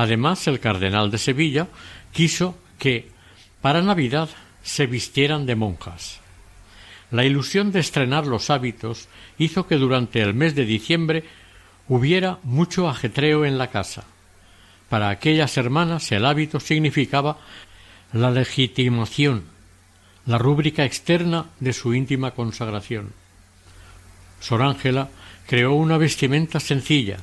[0.00, 1.68] Además, el cardenal de Sevilla
[2.10, 3.10] quiso que
[3.60, 4.30] para Navidad
[4.62, 6.20] se vistieran de monjas.
[7.10, 11.24] La ilusión de estrenar los hábitos hizo que durante el mes de diciembre
[11.86, 14.04] hubiera mucho ajetreo en la casa.
[14.88, 17.36] Para aquellas hermanas el hábito significaba
[18.14, 19.44] la legitimación,
[20.24, 23.12] la rúbrica externa de su íntima consagración.
[24.40, 25.10] Sor Ángela
[25.46, 27.18] creó una vestimenta sencilla,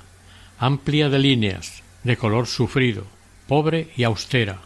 [0.60, 3.04] amplia de líneas, de color sufrido,
[3.50, 4.60] pobre y austera,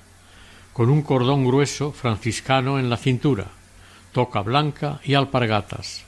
[0.73, 3.47] con un cordón grueso franciscano en la cintura,
[4.12, 6.04] toca blanca y alpargatas.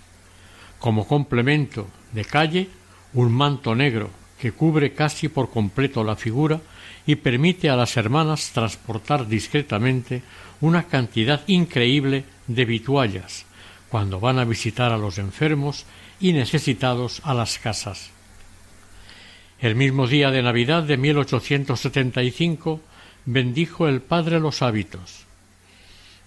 [0.77, 2.69] Como complemento de calle,
[3.13, 6.61] un manto negro que cubre casi por completo la figura
[7.07, 10.21] y permite a las hermanas transportar discretamente
[10.61, 13.47] una cantidad increíble de vituallas
[13.89, 15.85] cuando van a visitar a los enfermos
[16.19, 18.12] y necesitados a las casas.
[19.63, 22.82] El mismo día de Navidad de 1875
[23.23, 25.23] bendijo el padre los hábitos.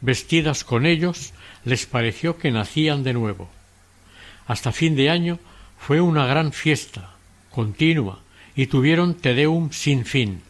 [0.00, 3.50] Vestidas con ellos, les pareció que nacían de nuevo.
[4.46, 5.38] Hasta fin de año
[5.78, 7.10] fue una gran fiesta,
[7.50, 8.20] continua,
[8.54, 10.40] y tuvieron Tedeum sin fin.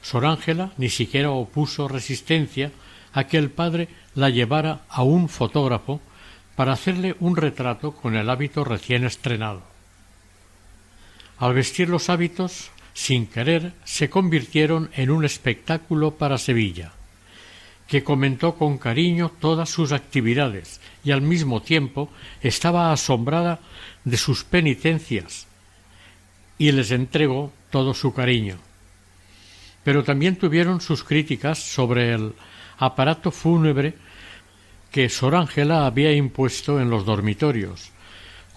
[0.00, 2.72] Sor Ángela ni siquiera opuso resistencia
[3.12, 6.00] a que el padre la llevara a un fotógrafo
[6.56, 9.77] para hacerle un retrato con el hábito recién estrenado.
[11.38, 16.92] Al vestir los hábitos, sin querer, se convirtieron en un espectáculo para Sevilla,
[17.86, 22.10] que comentó con cariño todas sus actividades y al mismo tiempo
[22.42, 23.60] estaba asombrada
[24.04, 25.46] de sus penitencias
[26.58, 28.58] y les entregó todo su cariño.
[29.84, 32.34] Pero también tuvieron sus críticas sobre el
[32.78, 33.94] aparato fúnebre
[34.90, 37.90] que Sor Ángela había impuesto en los dormitorios,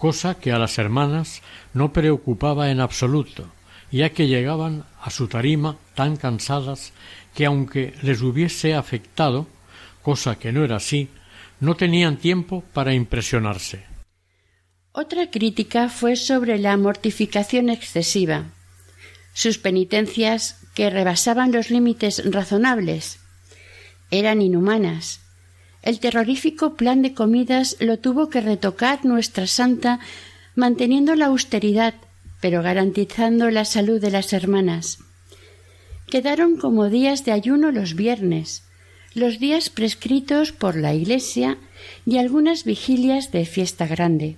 [0.02, 1.42] cosa que a las hermanas
[1.74, 3.46] no preocupaba en absoluto,
[3.92, 6.92] ya que llegaban a su tarima tan cansadas
[7.36, 9.46] que aunque les hubiese afectado,
[10.02, 11.08] cosa que no era así,
[11.60, 13.84] no tenían tiempo para impresionarse.
[14.90, 18.46] Otra crítica fue sobre la mortificación excesiva,
[19.34, 23.20] sus penitencias que rebasaban los límites razonables,
[24.10, 25.20] eran inhumanas,
[25.82, 30.00] el terrorífico plan de comidas lo tuvo que retocar nuestra santa
[30.54, 31.94] manteniendo la austeridad,
[32.40, 34.98] pero garantizando la salud de las hermanas.
[36.06, 38.64] Quedaron como días de ayuno los viernes,
[39.14, 41.58] los días prescritos por la Iglesia
[42.06, 44.36] y algunas vigilias de fiesta grande.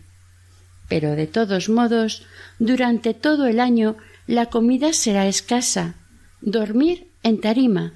[0.89, 2.27] Pero de todos modos,
[2.59, 5.97] durante todo el año la comida será escasa,
[6.41, 7.93] dormir en tarima,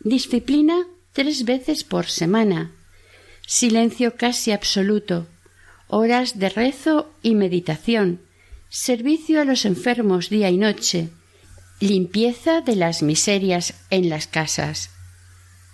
[0.00, 2.72] disciplina tres veces por semana,
[3.50, 5.26] silencio casi absoluto,
[5.88, 8.20] horas de rezo y meditación,
[8.68, 11.08] servicio a los enfermos día y noche,
[11.80, 14.90] limpieza de las miserias en las casas.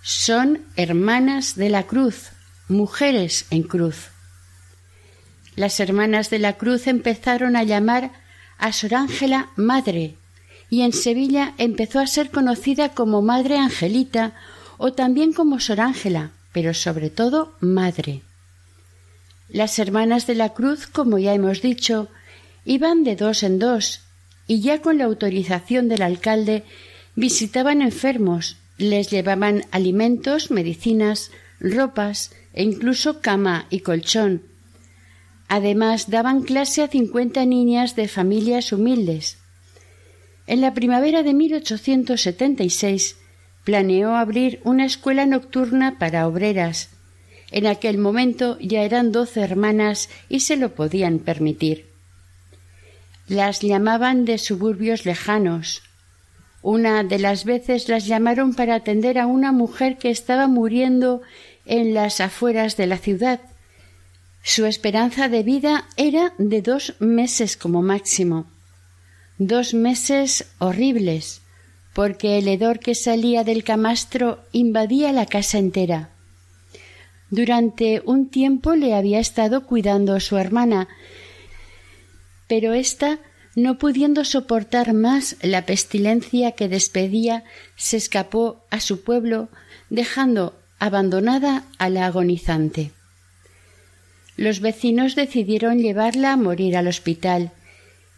[0.01, 2.31] Son hermanas de la cruz,
[2.67, 4.07] mujeres en cruz.
[5.55, 8.11] Las hermanas de la cruz empezaron a llamar
[8.57, 10.15] a Sor Ángela madre,
[10.71, 14.33] y en Sevilla empezó a ser conocida como Madre Angelita
[14.79, 18.23] o también como Sor Ángela, pero sobre todo Madre.
[19.47, 22.07] Las hermanas de la cruz, como ya hemos dicho,
[22.65, 24.01] iban de dos en dos,
[24.47, 26.63] y ya con la autorización del alcalde
[27.13, 31.29] visitaban enfermos, les llevaban alimentos, medicinas,
[31.59, 34.41] ropas e incluso cama y colchón.
[35.49, 39.37] Además, daban clase a cincuenta niñas de familias humildes.
[40.47, 43.15] En la primavera de 1876
[43.67, 46.89] planeó abrir una escuela nocturna para obreras.
[47.51, 51.85] En aquel momento ya eran doce hermanas y se lo podían permitir.
[53.27, 55.83] Las llamaban de suburbios lejanos.
[56.61, 61.21] Una de las veces las llamaron para atender a una mujer que estaba muriendo
[61.65, 63.41] en las afueras de la ciudad.
[64.43, 68.45] Su esperanza de vida era de dos meses como máximo.
[69.39, 71.41] Dos meses horribles,
[71.97, 76.11] porque el hedor que salía del camastro invadía la casa entera.
[77.31, 80.87] Durante un tiempo le había estado cuidando su hermana,
[82.47, 83.17] pero ésta,
[83.55, 87.43] no pudiendo soportar más la pestilencia que despedía,
[87.75, 89.49] se escapó a su pueblo,
[89.89, 92.91] dejando abandonada a la agonizante.
[94.35, 97.53] Los vecinos decidieron llevarla a morir al hospital,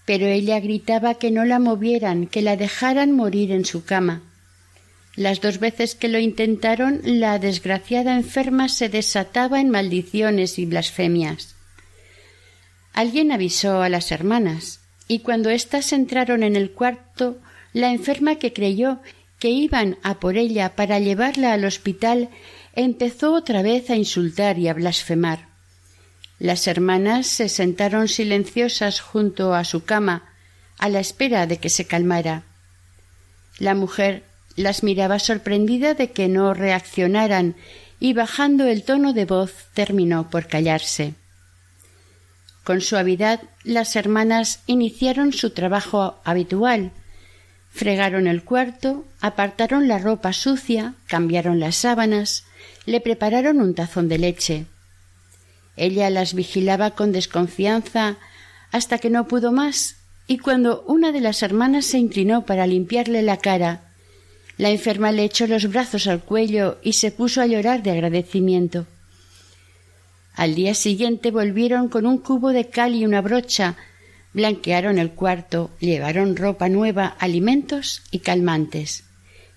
[0.10, 4.24] pero ella gritaba que no la movieran, que la dejaran morir en su cama.
[5.16, 11.53] Las dos veces que lo intentaron, la desgraciada enferma se desataba en maldiciones y blasfemias.
[12.91, 17.38] Alguien avisó a las hermanas, y cuando éstas entraron en el cuarto,
[17.72, 19.01] la enferma que creyó
[19.38, 22.30] que iban a por ella para llevarla al hospital
[22.74, 25.49] empezó otra vez a insultar y a blasfemar.
[26.40, 30.34] Las hermanas se sentaron silenciosas junto a su cama,
[30.78, 32.44] a la espera de que se calmara.
[33.60, 34.24] La mujer
[34.56, 37.56] las miraba sorprendida de que no reaccionaran
[38.00, 41.14] y bajando el tono de voz terminó por callarse.
[42.64, 46.92] Con suavidad las hermanas iniciaron su trabajo habitual.
[47.70, 52.46] Fregaron el cuarto, apartaron la ropa sucia, cambiaron las sábanas,
[52.86, 54.66] le prepararon un tazón de leche.
[55.80, 58.18] Ella las vigilaba con desconfianza
[58.72, 59.96] hasta que no pudo más,
[60.28, 63.90] y cuando una de las hermanas se inclinó para limpiarle la cara,
[64.58, 68.88] la enferma le echó los brazos al cuello y se puso a llorar de agradecimiento.
[70.36, 73.78] Al día siguiente volvieron con un cubo de cal y una brocha,
[74.34, 79.06] blanquearon el cuarto, llevaron ropa nueva, alimentos y calmantes.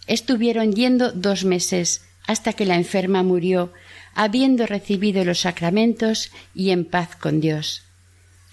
[0.06, 3.72] Estuvieron yendo dos meses hasta que la enferma murió,
[4.14, 7.82] habiendo recibido los sacramentos y en paz con Dios.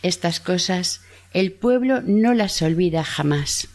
[0.02, 1.02] Estas cosas
[1.34, 3.68] el pueblo no las olvida jamás.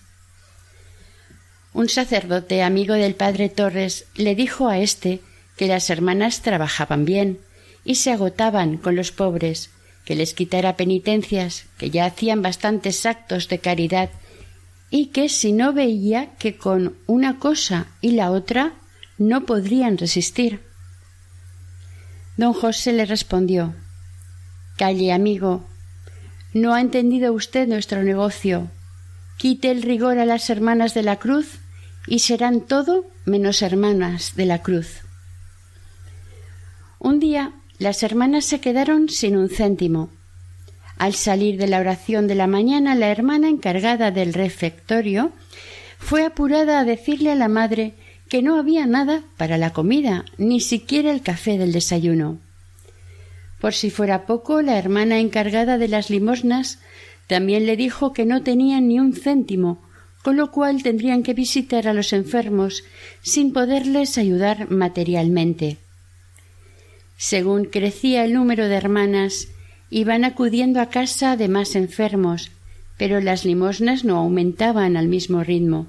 [1.73, 5.21] Un sacerdote amigo del padre Torres le dijo a éste
[5.57, 7.39] que las hermanas trabajaban bien,
[7.85, 9.71] y se agotaban con los pobres,
[10.05, 14.11] que les quitara penitencias, que ya hacían bastantes actos de caridad,
[14.91, 18.73] y que si no veía que con una cosa y la otra
[19.19, 20.61] no podrían resistir.
[22.37, 23.75] Don José le respondió
[24.77, 25.65] Calle, amigo,
[26.53, 28.71] no ha entendido usted nuestro negocio.
[29.39, 31.59] Quite el rigor a las hermanas de la cruz
[32.07, 35.01] y serán todo menos hermanas de la cruz.
[36.99, 40.11] Un día las hermanas se quedaron sin un céntimo.
[40.97, 45.33] Al salir de la oración de la mañana, la hermana encargada del refectorio
[45.99, 47.95] fue apurada a decirle a la madre
[48.29, 52.39] que no había nada para la comida, ni siquiera el café del desayuno.
[53.61, 56.79] Por si fuera poco, la hermana encargada de las limosnas
[57.27, 59.83] también le dijo que no tenían ni un céntimo,
[60.23, 62.83] con lo cual tendrían que visitar a los enfermos
[63.23, 65.79] sin poderles ayudar materialmente.
[67.17, 69.49] Según crecía el número de hermanas,
[69.91, 72.51] iban acudiendo a casa de más enfermos,
[72.97, 75.87] pero las limosnas no aumentaban al mismo ritmo.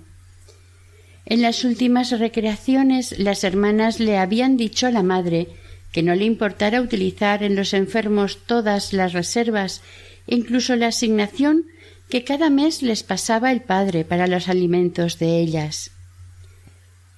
[1.25, 5.47] En las últimas recreaciones las hermanas le habían dicho a la madre
[5.91, 9.81] que no le importara utilizar en los enfermos todas las reservas,
[10.27, 11.65] incluso la asignación
[12.09, 15.91] que cada mes les pasaba el padre para los alimentos de ellas.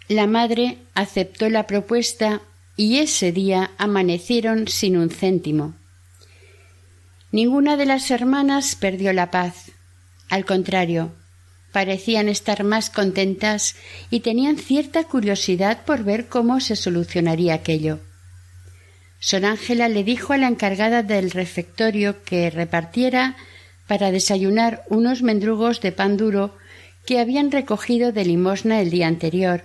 [0.07, 2.41] La madre aceptó la propuesta
[2.77, 5.73] y ese día amanecieron sin un céntimo.
[7.31, 9.71] Ninguna de las hermanas perdió la paz.
[10.29, 11.11] Al contrario,
[11.77, 13.75] parecían estar más contentas
[14.09, 17.99] y tenían cierta curiosidad por ver cómo se solucionaría aquello.
[19.19, 23.35] Sor Ángela le dijo a la encargada del refectorio que repartiera
[23.85, 26.57] para desayunar unos mendrugos de pan duro
[27.05, 29.61] que habían recogido de limosna el día anterior.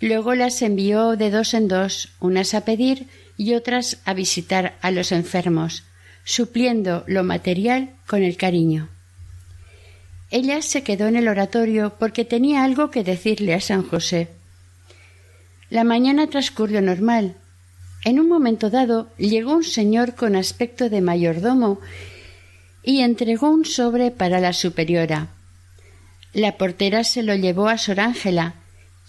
[0.00, 4.92] Luego las envió de dos en dos, unas a pedir y otras a visitar a
[4.92, 5.82] los enfermos,
[6.22, 8.88] supliendo lo material con el cariño.
[10.30, 14.28] Ella se quedó en el oratorio porque tenía algo que decirle a San José.
[15.70, 17.34] La mañana transcurrió normal.
[18.04, 21.80] En un momento dado llegó un señor con aspecto de mayordomo
[22.82, 25.28] y entregó un sobre para la superiora.
[26.32, 28.54] La portera se lo llevó a Sor Ángela,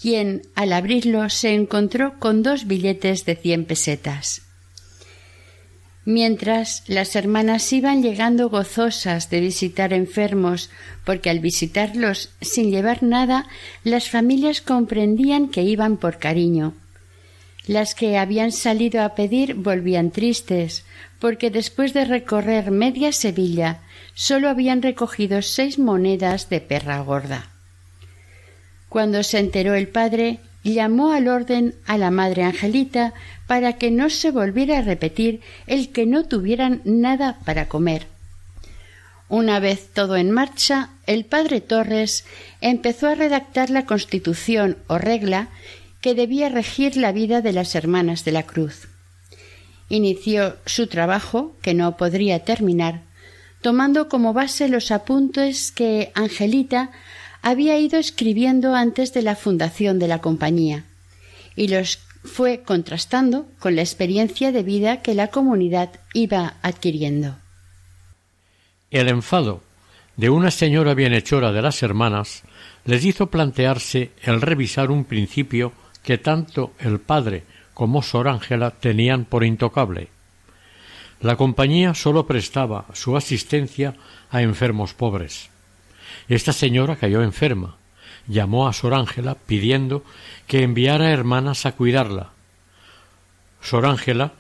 [0.02, 4.49] quien al abrirlo se encontró con dos billetes de cien pesetas.
[6.06, 10.70] Mientras las hermanas iban llegando gozosas de visitar enfermos,
[11.06, 13.48] porque al visitarlos sin llevar nada,
[13.84, 16.74] las familias comprendían que iban por cariño.
[17.68, 20.86] Las que habían salido a pedir volvían tristes,
[21.20, 23.82] porque después de recorrer media Sevilla
[24.16, 27.50] sólo habían recogido seis monedas de perra gorda.
[28.88, 33.14] Cuando se enteró el padre, llamó al orden a la madre Angelita
[33.48, 38.08] para que no se volviera a repetir el que no tuvieran nada para comer.
[39.30, 42.26] Una vez todo en marcha, el padre Torres
[42.62, 45.50] empezó a redactar la constitución o regla
[46.02, 48.88] que debía regir la vida de las hermanas de la cruz.
[49.88, 53.02] Inició su trabajo, que no podría terminar,
[53.62, 56.92] tomando como base los apuntes que Angelita
[57.42, 60.86] había ido escribiendo antes de la fundación de la compañía,
[61.56, 67.38] y los fue contrastando con la experiencia de vida que la comunidad iba adquiriendo.
[68.92, 69.62] El enfado
[70.18, 72.44] de una señora bienhechora de las hermanas
[72.86, 75.72] les hizo plantearse el revisar un principio
[76.04, 80.10] que tanto el padre como Sor Ángela tenían por intocable.
[81.22, 83.96] La compañía sólo prestaba su asistencia
[84.30, 85.50] a enfermos pobres.
[86.30, 87.78] Esta señora cayó enferma.
[88.28, 90.04] Llamó a Sor Ángela pidiendo
[90.46, 92.30] que enviara hermanas a cuidarla.
[93.62, 94.34] Sor Ángela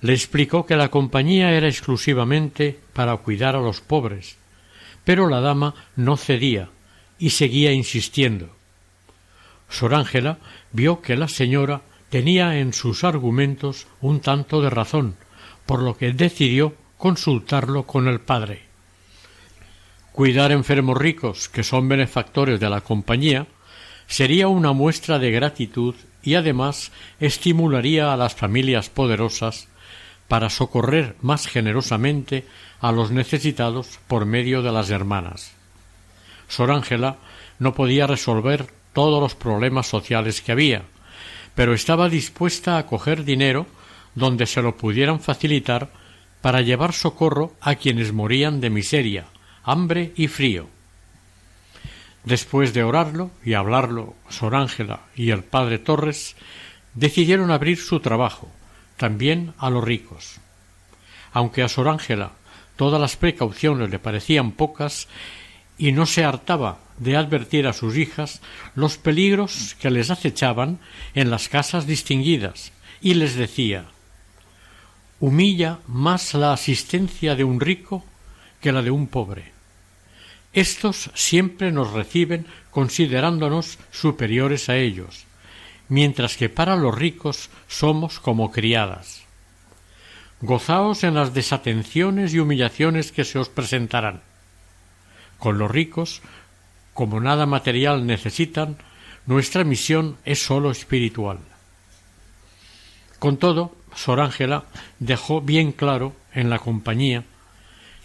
[0.00, 4.36] le explicó que la compañía era exclusivamente para cuidar a los pobres,
[5.04, 6.68] pero la dama no cedía
[7.18, 8.50] y seguía insistiendo.
[9.68, 10.38] Sor Ángela
[10.72, 15.16] vio que la señora tenía en sus argumentos un tanto de razón,
[15.64, 18.65] por lo que decidió consultarlo con el padre.
[20.16, 23.46] Cuidar enfermos ricos que son benefactores de la compañía
[24.06, 26.90] sería una muestra de gratitud y además
[27.20, 29.68] estimularía a las familias poderosas
[30.26, 32.46] para socorrer más generosamente
[32.80, 35.52] a los necesitados por medio de las hermanas.
[36.48, 37.18] Sor Ángela
[37.58, 40.84] no podía resolver todos los problemas sociales que había,
[41.54, 43.66] pero estaba dispuesta a coger dinero
[44.14, 45.90] donde se lo pudieran facilitar
[46.40, 49.26] para llevar socorro a quienes morían de miseria,
[49.66, 50.68] hambre y frío.
[52.24, 56.36] Después de orarlo y hablarlo Sor Ángela y el padre Torres,
[56.94, 58.50] decidieron abrir su trabajo,
[58.96, 60.38] también a los ricos.
[61.32, 62.32] Aunque a Sor Ángela
[62.76, 65.08] todas las precauciones le parecían pocas
[65.76, 68.40] y no se hartaba de advertir a sus hijas
[68.74, 70.78] los peligros que les acechaban
[71.14, 73.86] en las casas distinguidas, y les decía
[75.18, 78.04] humilla más la asistencia de un rico
[78.60, 79.55] que la de un pobre.
[80.56, 85.26] Estos siempre nos reciben considerándonos superiores a ellos,
[85.90, 89.26] mientras que para los ricos somos como criadas.
[90.40, 94.22] Gozaos en las desatenciones y humillaciones que se os presentarán.
[95.38, 96.22] Con los ricos
[96.94, 98.78] como nada material necesitan,
[99.26, 101.38] nuestra misión es sólo espiritual.
[103.18, 104.64] Con todo, Sor Ángela
[105.00, 107.24] dejó bien claro en la compañía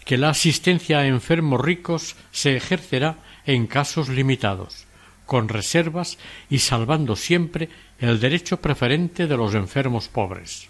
[0.04, 4.86] que la asistencia a enfermos ricos se ejercerá en casos limitados,
[5.26, 6.18] con reservas
[6.50, 10.68] y salvando siempre el derecho preferente de los enfermos pobres.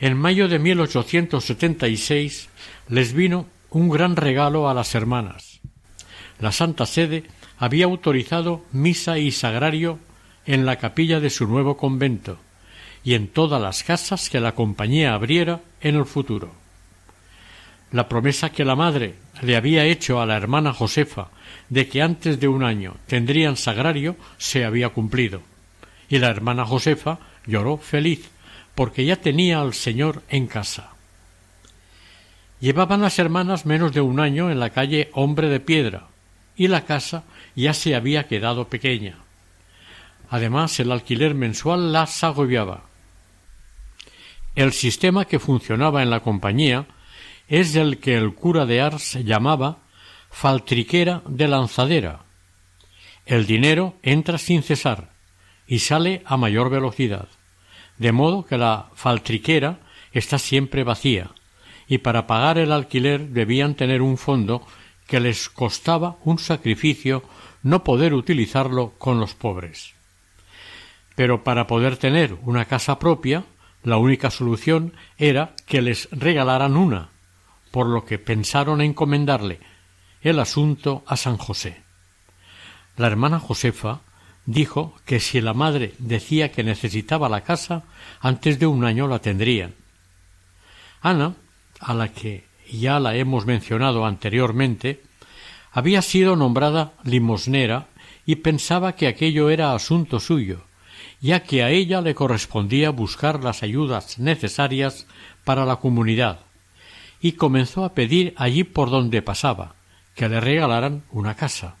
[0.00, 2.48] En mayo de 1876
[2.88, 5.60] les vino un gran regalo a las hermanas,
[6.38, 7.24] la Santa Sede
[7.58, 9.98] había autorizado misa y sagrario
[10.44, 12.38] en la capilla de su nuevo convento
[13.02, 16.52] y en todas las casas que la compañía abriera en el futuro.
[17.92, 21.28] La promesa que la madre le había hecho a la hermana Josefa
[21.68, 25.42] de que antes de un año tendrían sagrario se había cumplido,
[26.08, 28.30] y la hermana Josefa lloró feliz
[28.74, 30.90] porque ya tenía al Señor en casa.
[32.60, 36.08] Llevaban las hermanas menos de un año en la calle Hombre de Piedra,
[36.56, 37.24] y la casa
[37.54, 39.16] ya se había quedado pequeña.
[40.30, 42.84] Además, el alquiler mensual las agobiaba.
[44.54, 46.86] El sistema que funcionaba en la compañía
[47.48, 49.78] es el que el cura de Ars llamaba
[50.30, 52.20] faltriquera de lanzadera.
[53.24, 55.10] El dinero entra sin cesar
[55.66, 57.28] y sale a mayor velocidad,
[57.98, 59.80] de modo que la faltriquera
[60.12, 61.30] está siempre vacía,
[61.88, 64.66] y para pagar el alquiler debían tener un fondo
[65.06, 67.22] que les costaba un sacrificio
[67.62, 69.94] no poder utilizarlo con los pobres.
[71.14, 73.44] Pero para poder tener una casa propia,
[73.82, 77.10] la única solución era que les regalaran una,
[77.76, 79.60] por lo que pensaron encomendarle
[80.22, 81.82] el asunto a San José.
[82.96, 84.00] La hermana Josefa
[84.46, 87.82] dijo que si la madre decía que necesitaba la casa,
[88.20, 89.74] antes de un año la tendrían.
[91.02, 91.34] Ana
[91.78, 95.02] a la que ya la hemos mencionado anteriormente,
[95.70, 97.88] había sido nombrada limosnera
[98.24, 100.64] y pensaba que aquello era asunto suyo,
[101.20, 105.06] ya que a ella le correspondía buscar las ayudas necesarias
[105.44, 106.45] para la comunidad,
[107.26, 109.74] y comenzó a pedir allí por donde pasaba
[110.14, 111.74] que le regalaran una casa.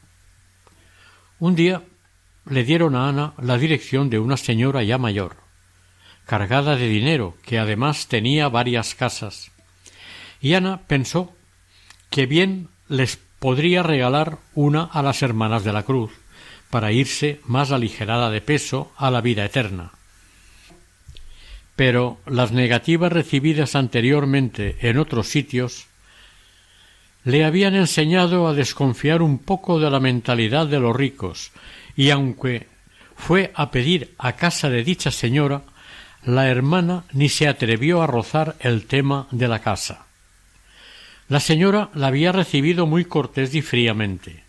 [1.38, 1.84] Un día
[2.46, 5.36] le dieron a Ana la dirección de una señora ya mayor,
[6.24, 9.52] cargada de dinero, que además tenía varias casas,
[10.40, 11.32] y Ana pensó
[12.10, 16.10] que bien les podría regalar una a las hermanas de la cruz,
[16.70, 19.92] para irse más aligerada de peso a la vida eterna.
[21.76, 25.86] Pero las negativas recibidas anteriormente en otros sitios
[27.24, 31.52] le habían enseñado a desconfiar un poco de la mentalidad de los ricos,
[31.96, 32.68] y aunque
[33.16, 35.62] fue a pedir a casa de dicha señora,
[36.24, 40.06] la hermana ni se atrevió a rozar el tema de la casa.
[41.28, 44.44] La señora la había recibido muy cortés y fríamente.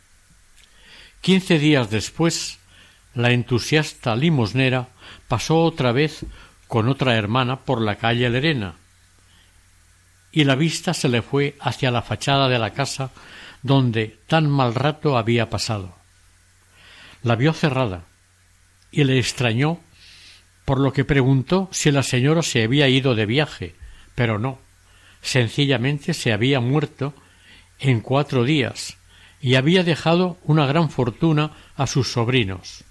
[1.22, 2.60] Quince días después,
[3.16, 4.90] la entusiasta limosnera
[5.28, 6.26] pasó otra vez
[6.68, 8.76] con otra hermana por la calle Lerena,
[10.32, 13.12] y la vista se le fue hacia la fachada de la casa
[13.64, 15.96] donde tan mal rato había pasado.
[17.24, 18.04] La vio cerrada
[18.92, 19.80] y le extrañó,
[20.66, 23.76] por lo que preguntó si la señora se había ido de viaje,
[24.16, 24.60] pero no
[25.22, 27.14] sencillamente se había muerto
[27.80, 28.98] en cuatro días
[29.42, 32.84] y había dejado una gran fortuna a sus sobrinos.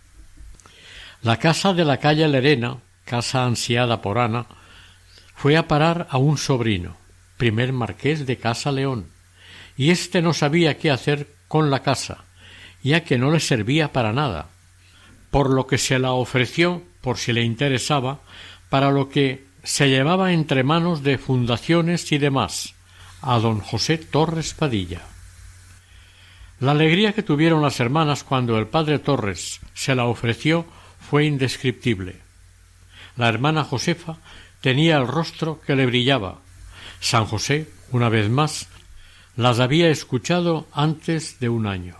[1.23, 4.45] La casa de la calle Lerena, casa ansiada por Ana,
[5.35, 6.97] fue a parar a un sobrino,
[7.39, 9.07] primer marqués de Casa León,
[9.77, 12.25] y éste no sabía qué hacer con la casa,
[12.83, 14.49] ya que no le servía para nada,
[15.31, 18.21] por lo que se la ofreció, por si le interesaba,
[18.69, 22.75] para lo que se llevaba entre manos de fundaciones y demás
[23.23, 25.03] a don José Torres Padilla.
[26.61, 30.65] La alegría que tuvieron las hermanas cuando el padre Torres se la ofreció
[30.99, 32.26] fue indescriptible.
[33.17, 34.19] La hermana Josefa
[34.61, 36.41] tenía el rostro que le brillaba.
[37.01, 38.69] San José, una vez más,
[39.37, 41.97] las había escuchado antes de un año.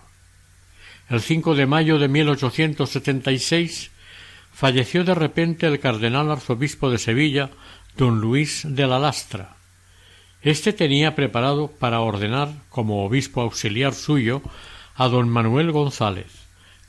[1.09, 3.91] El 5 de mayo de 1876
[4.53, 7.51] falleció de repente el cardenal arzobispo de Sevilla,
[7.97, 9.57] don Luis de la Lastra.
[10.43, 14.43] Este tenía preparado para ordenar como obispo auxiliar suyo
[14.95, 16.33] a don Manuel González,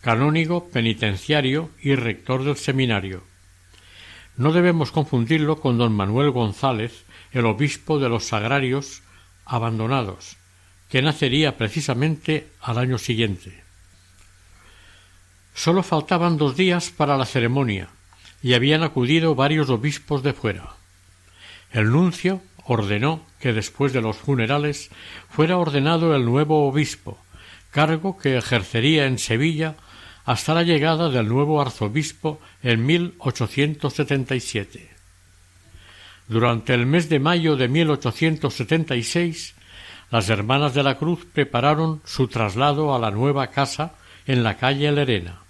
[0.01, 3.23] canónigo penitenciario y rector del seminario.
[4.37, 9.01] No debemos confundirlo con don Manuel González, el obispo de los sagrarios
[9.45, 10.37] abandonados,
[10.89, 13.63] que nacería precisamente al año siguiente.
[15.55, 17.89] Sólo faltaban dos días para la ceremonia,
[18.43, 20.75] y habían acudido varios obispos de fuera.
[21.71, 24.89] El nuncio ordenó que después de los funerales
[25.29, 27.17] fuera ordenado el nuevo obispo,
[27.71, 29.75] cargo que ejercería en Sevilla
[30.27, 34.91] hasta la llegada del nuevo arzobispo en 1877.
[36.27, 39.55] Durante el mes de mayo de 1876,
[40.11, 43.95] las Hermanas de la Cruz prepararon su traslado a la nueva casa
[44.27, 45.47] en la calle Lerena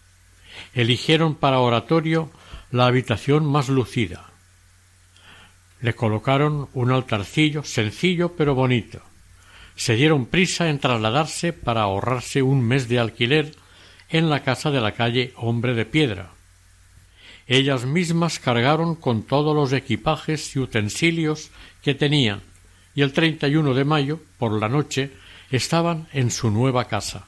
[0.74, 2.32] eligieron para oratorio
[2.72, 4.26] la habitación más lucida.
[5.82, 9.02] Le colocaron un altarcillo sencillo pero bonito.
[9.76, 13.56] Se dieron prisa en trasladarse para ahorrarse un mes de alquiler
[14.10, 16.32] en la casa de la calle Hombre de Piedra.
[17.48, 21.50] Ellas mismas cargaron con todos los equipajes y utensilios
[21.82, 22.42] que tenían,
[22.94, 25.12] y el 31 de mayo, por la noche,
[25.52, 27.28] estaban en su nueva casa.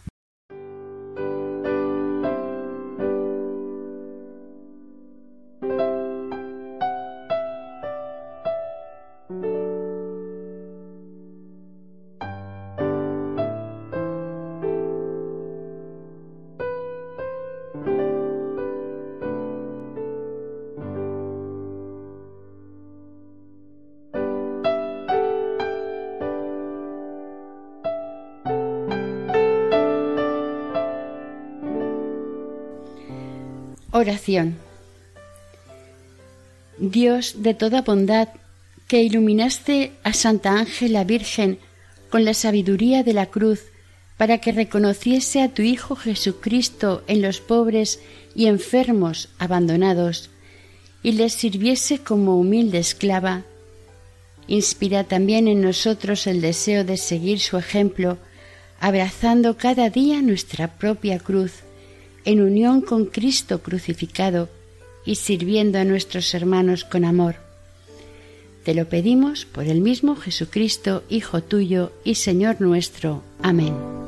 [36.78, 38.30] Dios de toda bondad,
[38.88, 41.60] que iluminaste a Santa Ángela Virgen
[42.10, 43.62] con la sabiduría de la cruz,
[44.18, 48.00] para que reconociese a tu Hijo Jesucristo en los pobres
[48.36, 50.30] y enfermos abandonados,
[51.02, 53.44] y les sirviese como humilde esclava,
[54.48, 58.18] inspira también en nosotros el deseo de seguir su ejemplo,
[58.80, 61.64] abrazando cada día nuestra propia cruz
[62.26, 64.50] en unión con Cristo crucificado
[65.06, 67.36] y sirviendo a nuestros hermanos con amor.
[68.64, 73.24] Te lo pedimos por el mismo Jesucristo, Hijo tuyo y Señor nuestro.
[73.42, 73.99] Amén.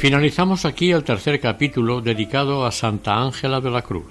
[0.00, 4.10] Finalizamos aquí el tercer capítulo dedicado a Santa Ángela de la Cruz,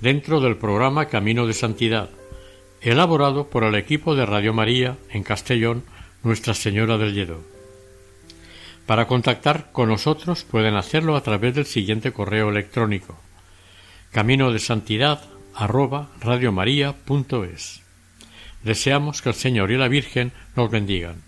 [0.00, 2.10] dentro del programa Camino de Santidad,
[2.80, 5.82] elaborado por el equipo de Radio María en Castellón,
[6.22, 7.42] Nuestra Señora del Lledó.
[8.86, 13.18] Para contactar con nosotros pueden hacerlo a través del siguiente correo electrónico
[14.12, 15.20] camino de santidad
[18.62, 21.27] Deseamos que el Señor y la Virgen nos bendigan.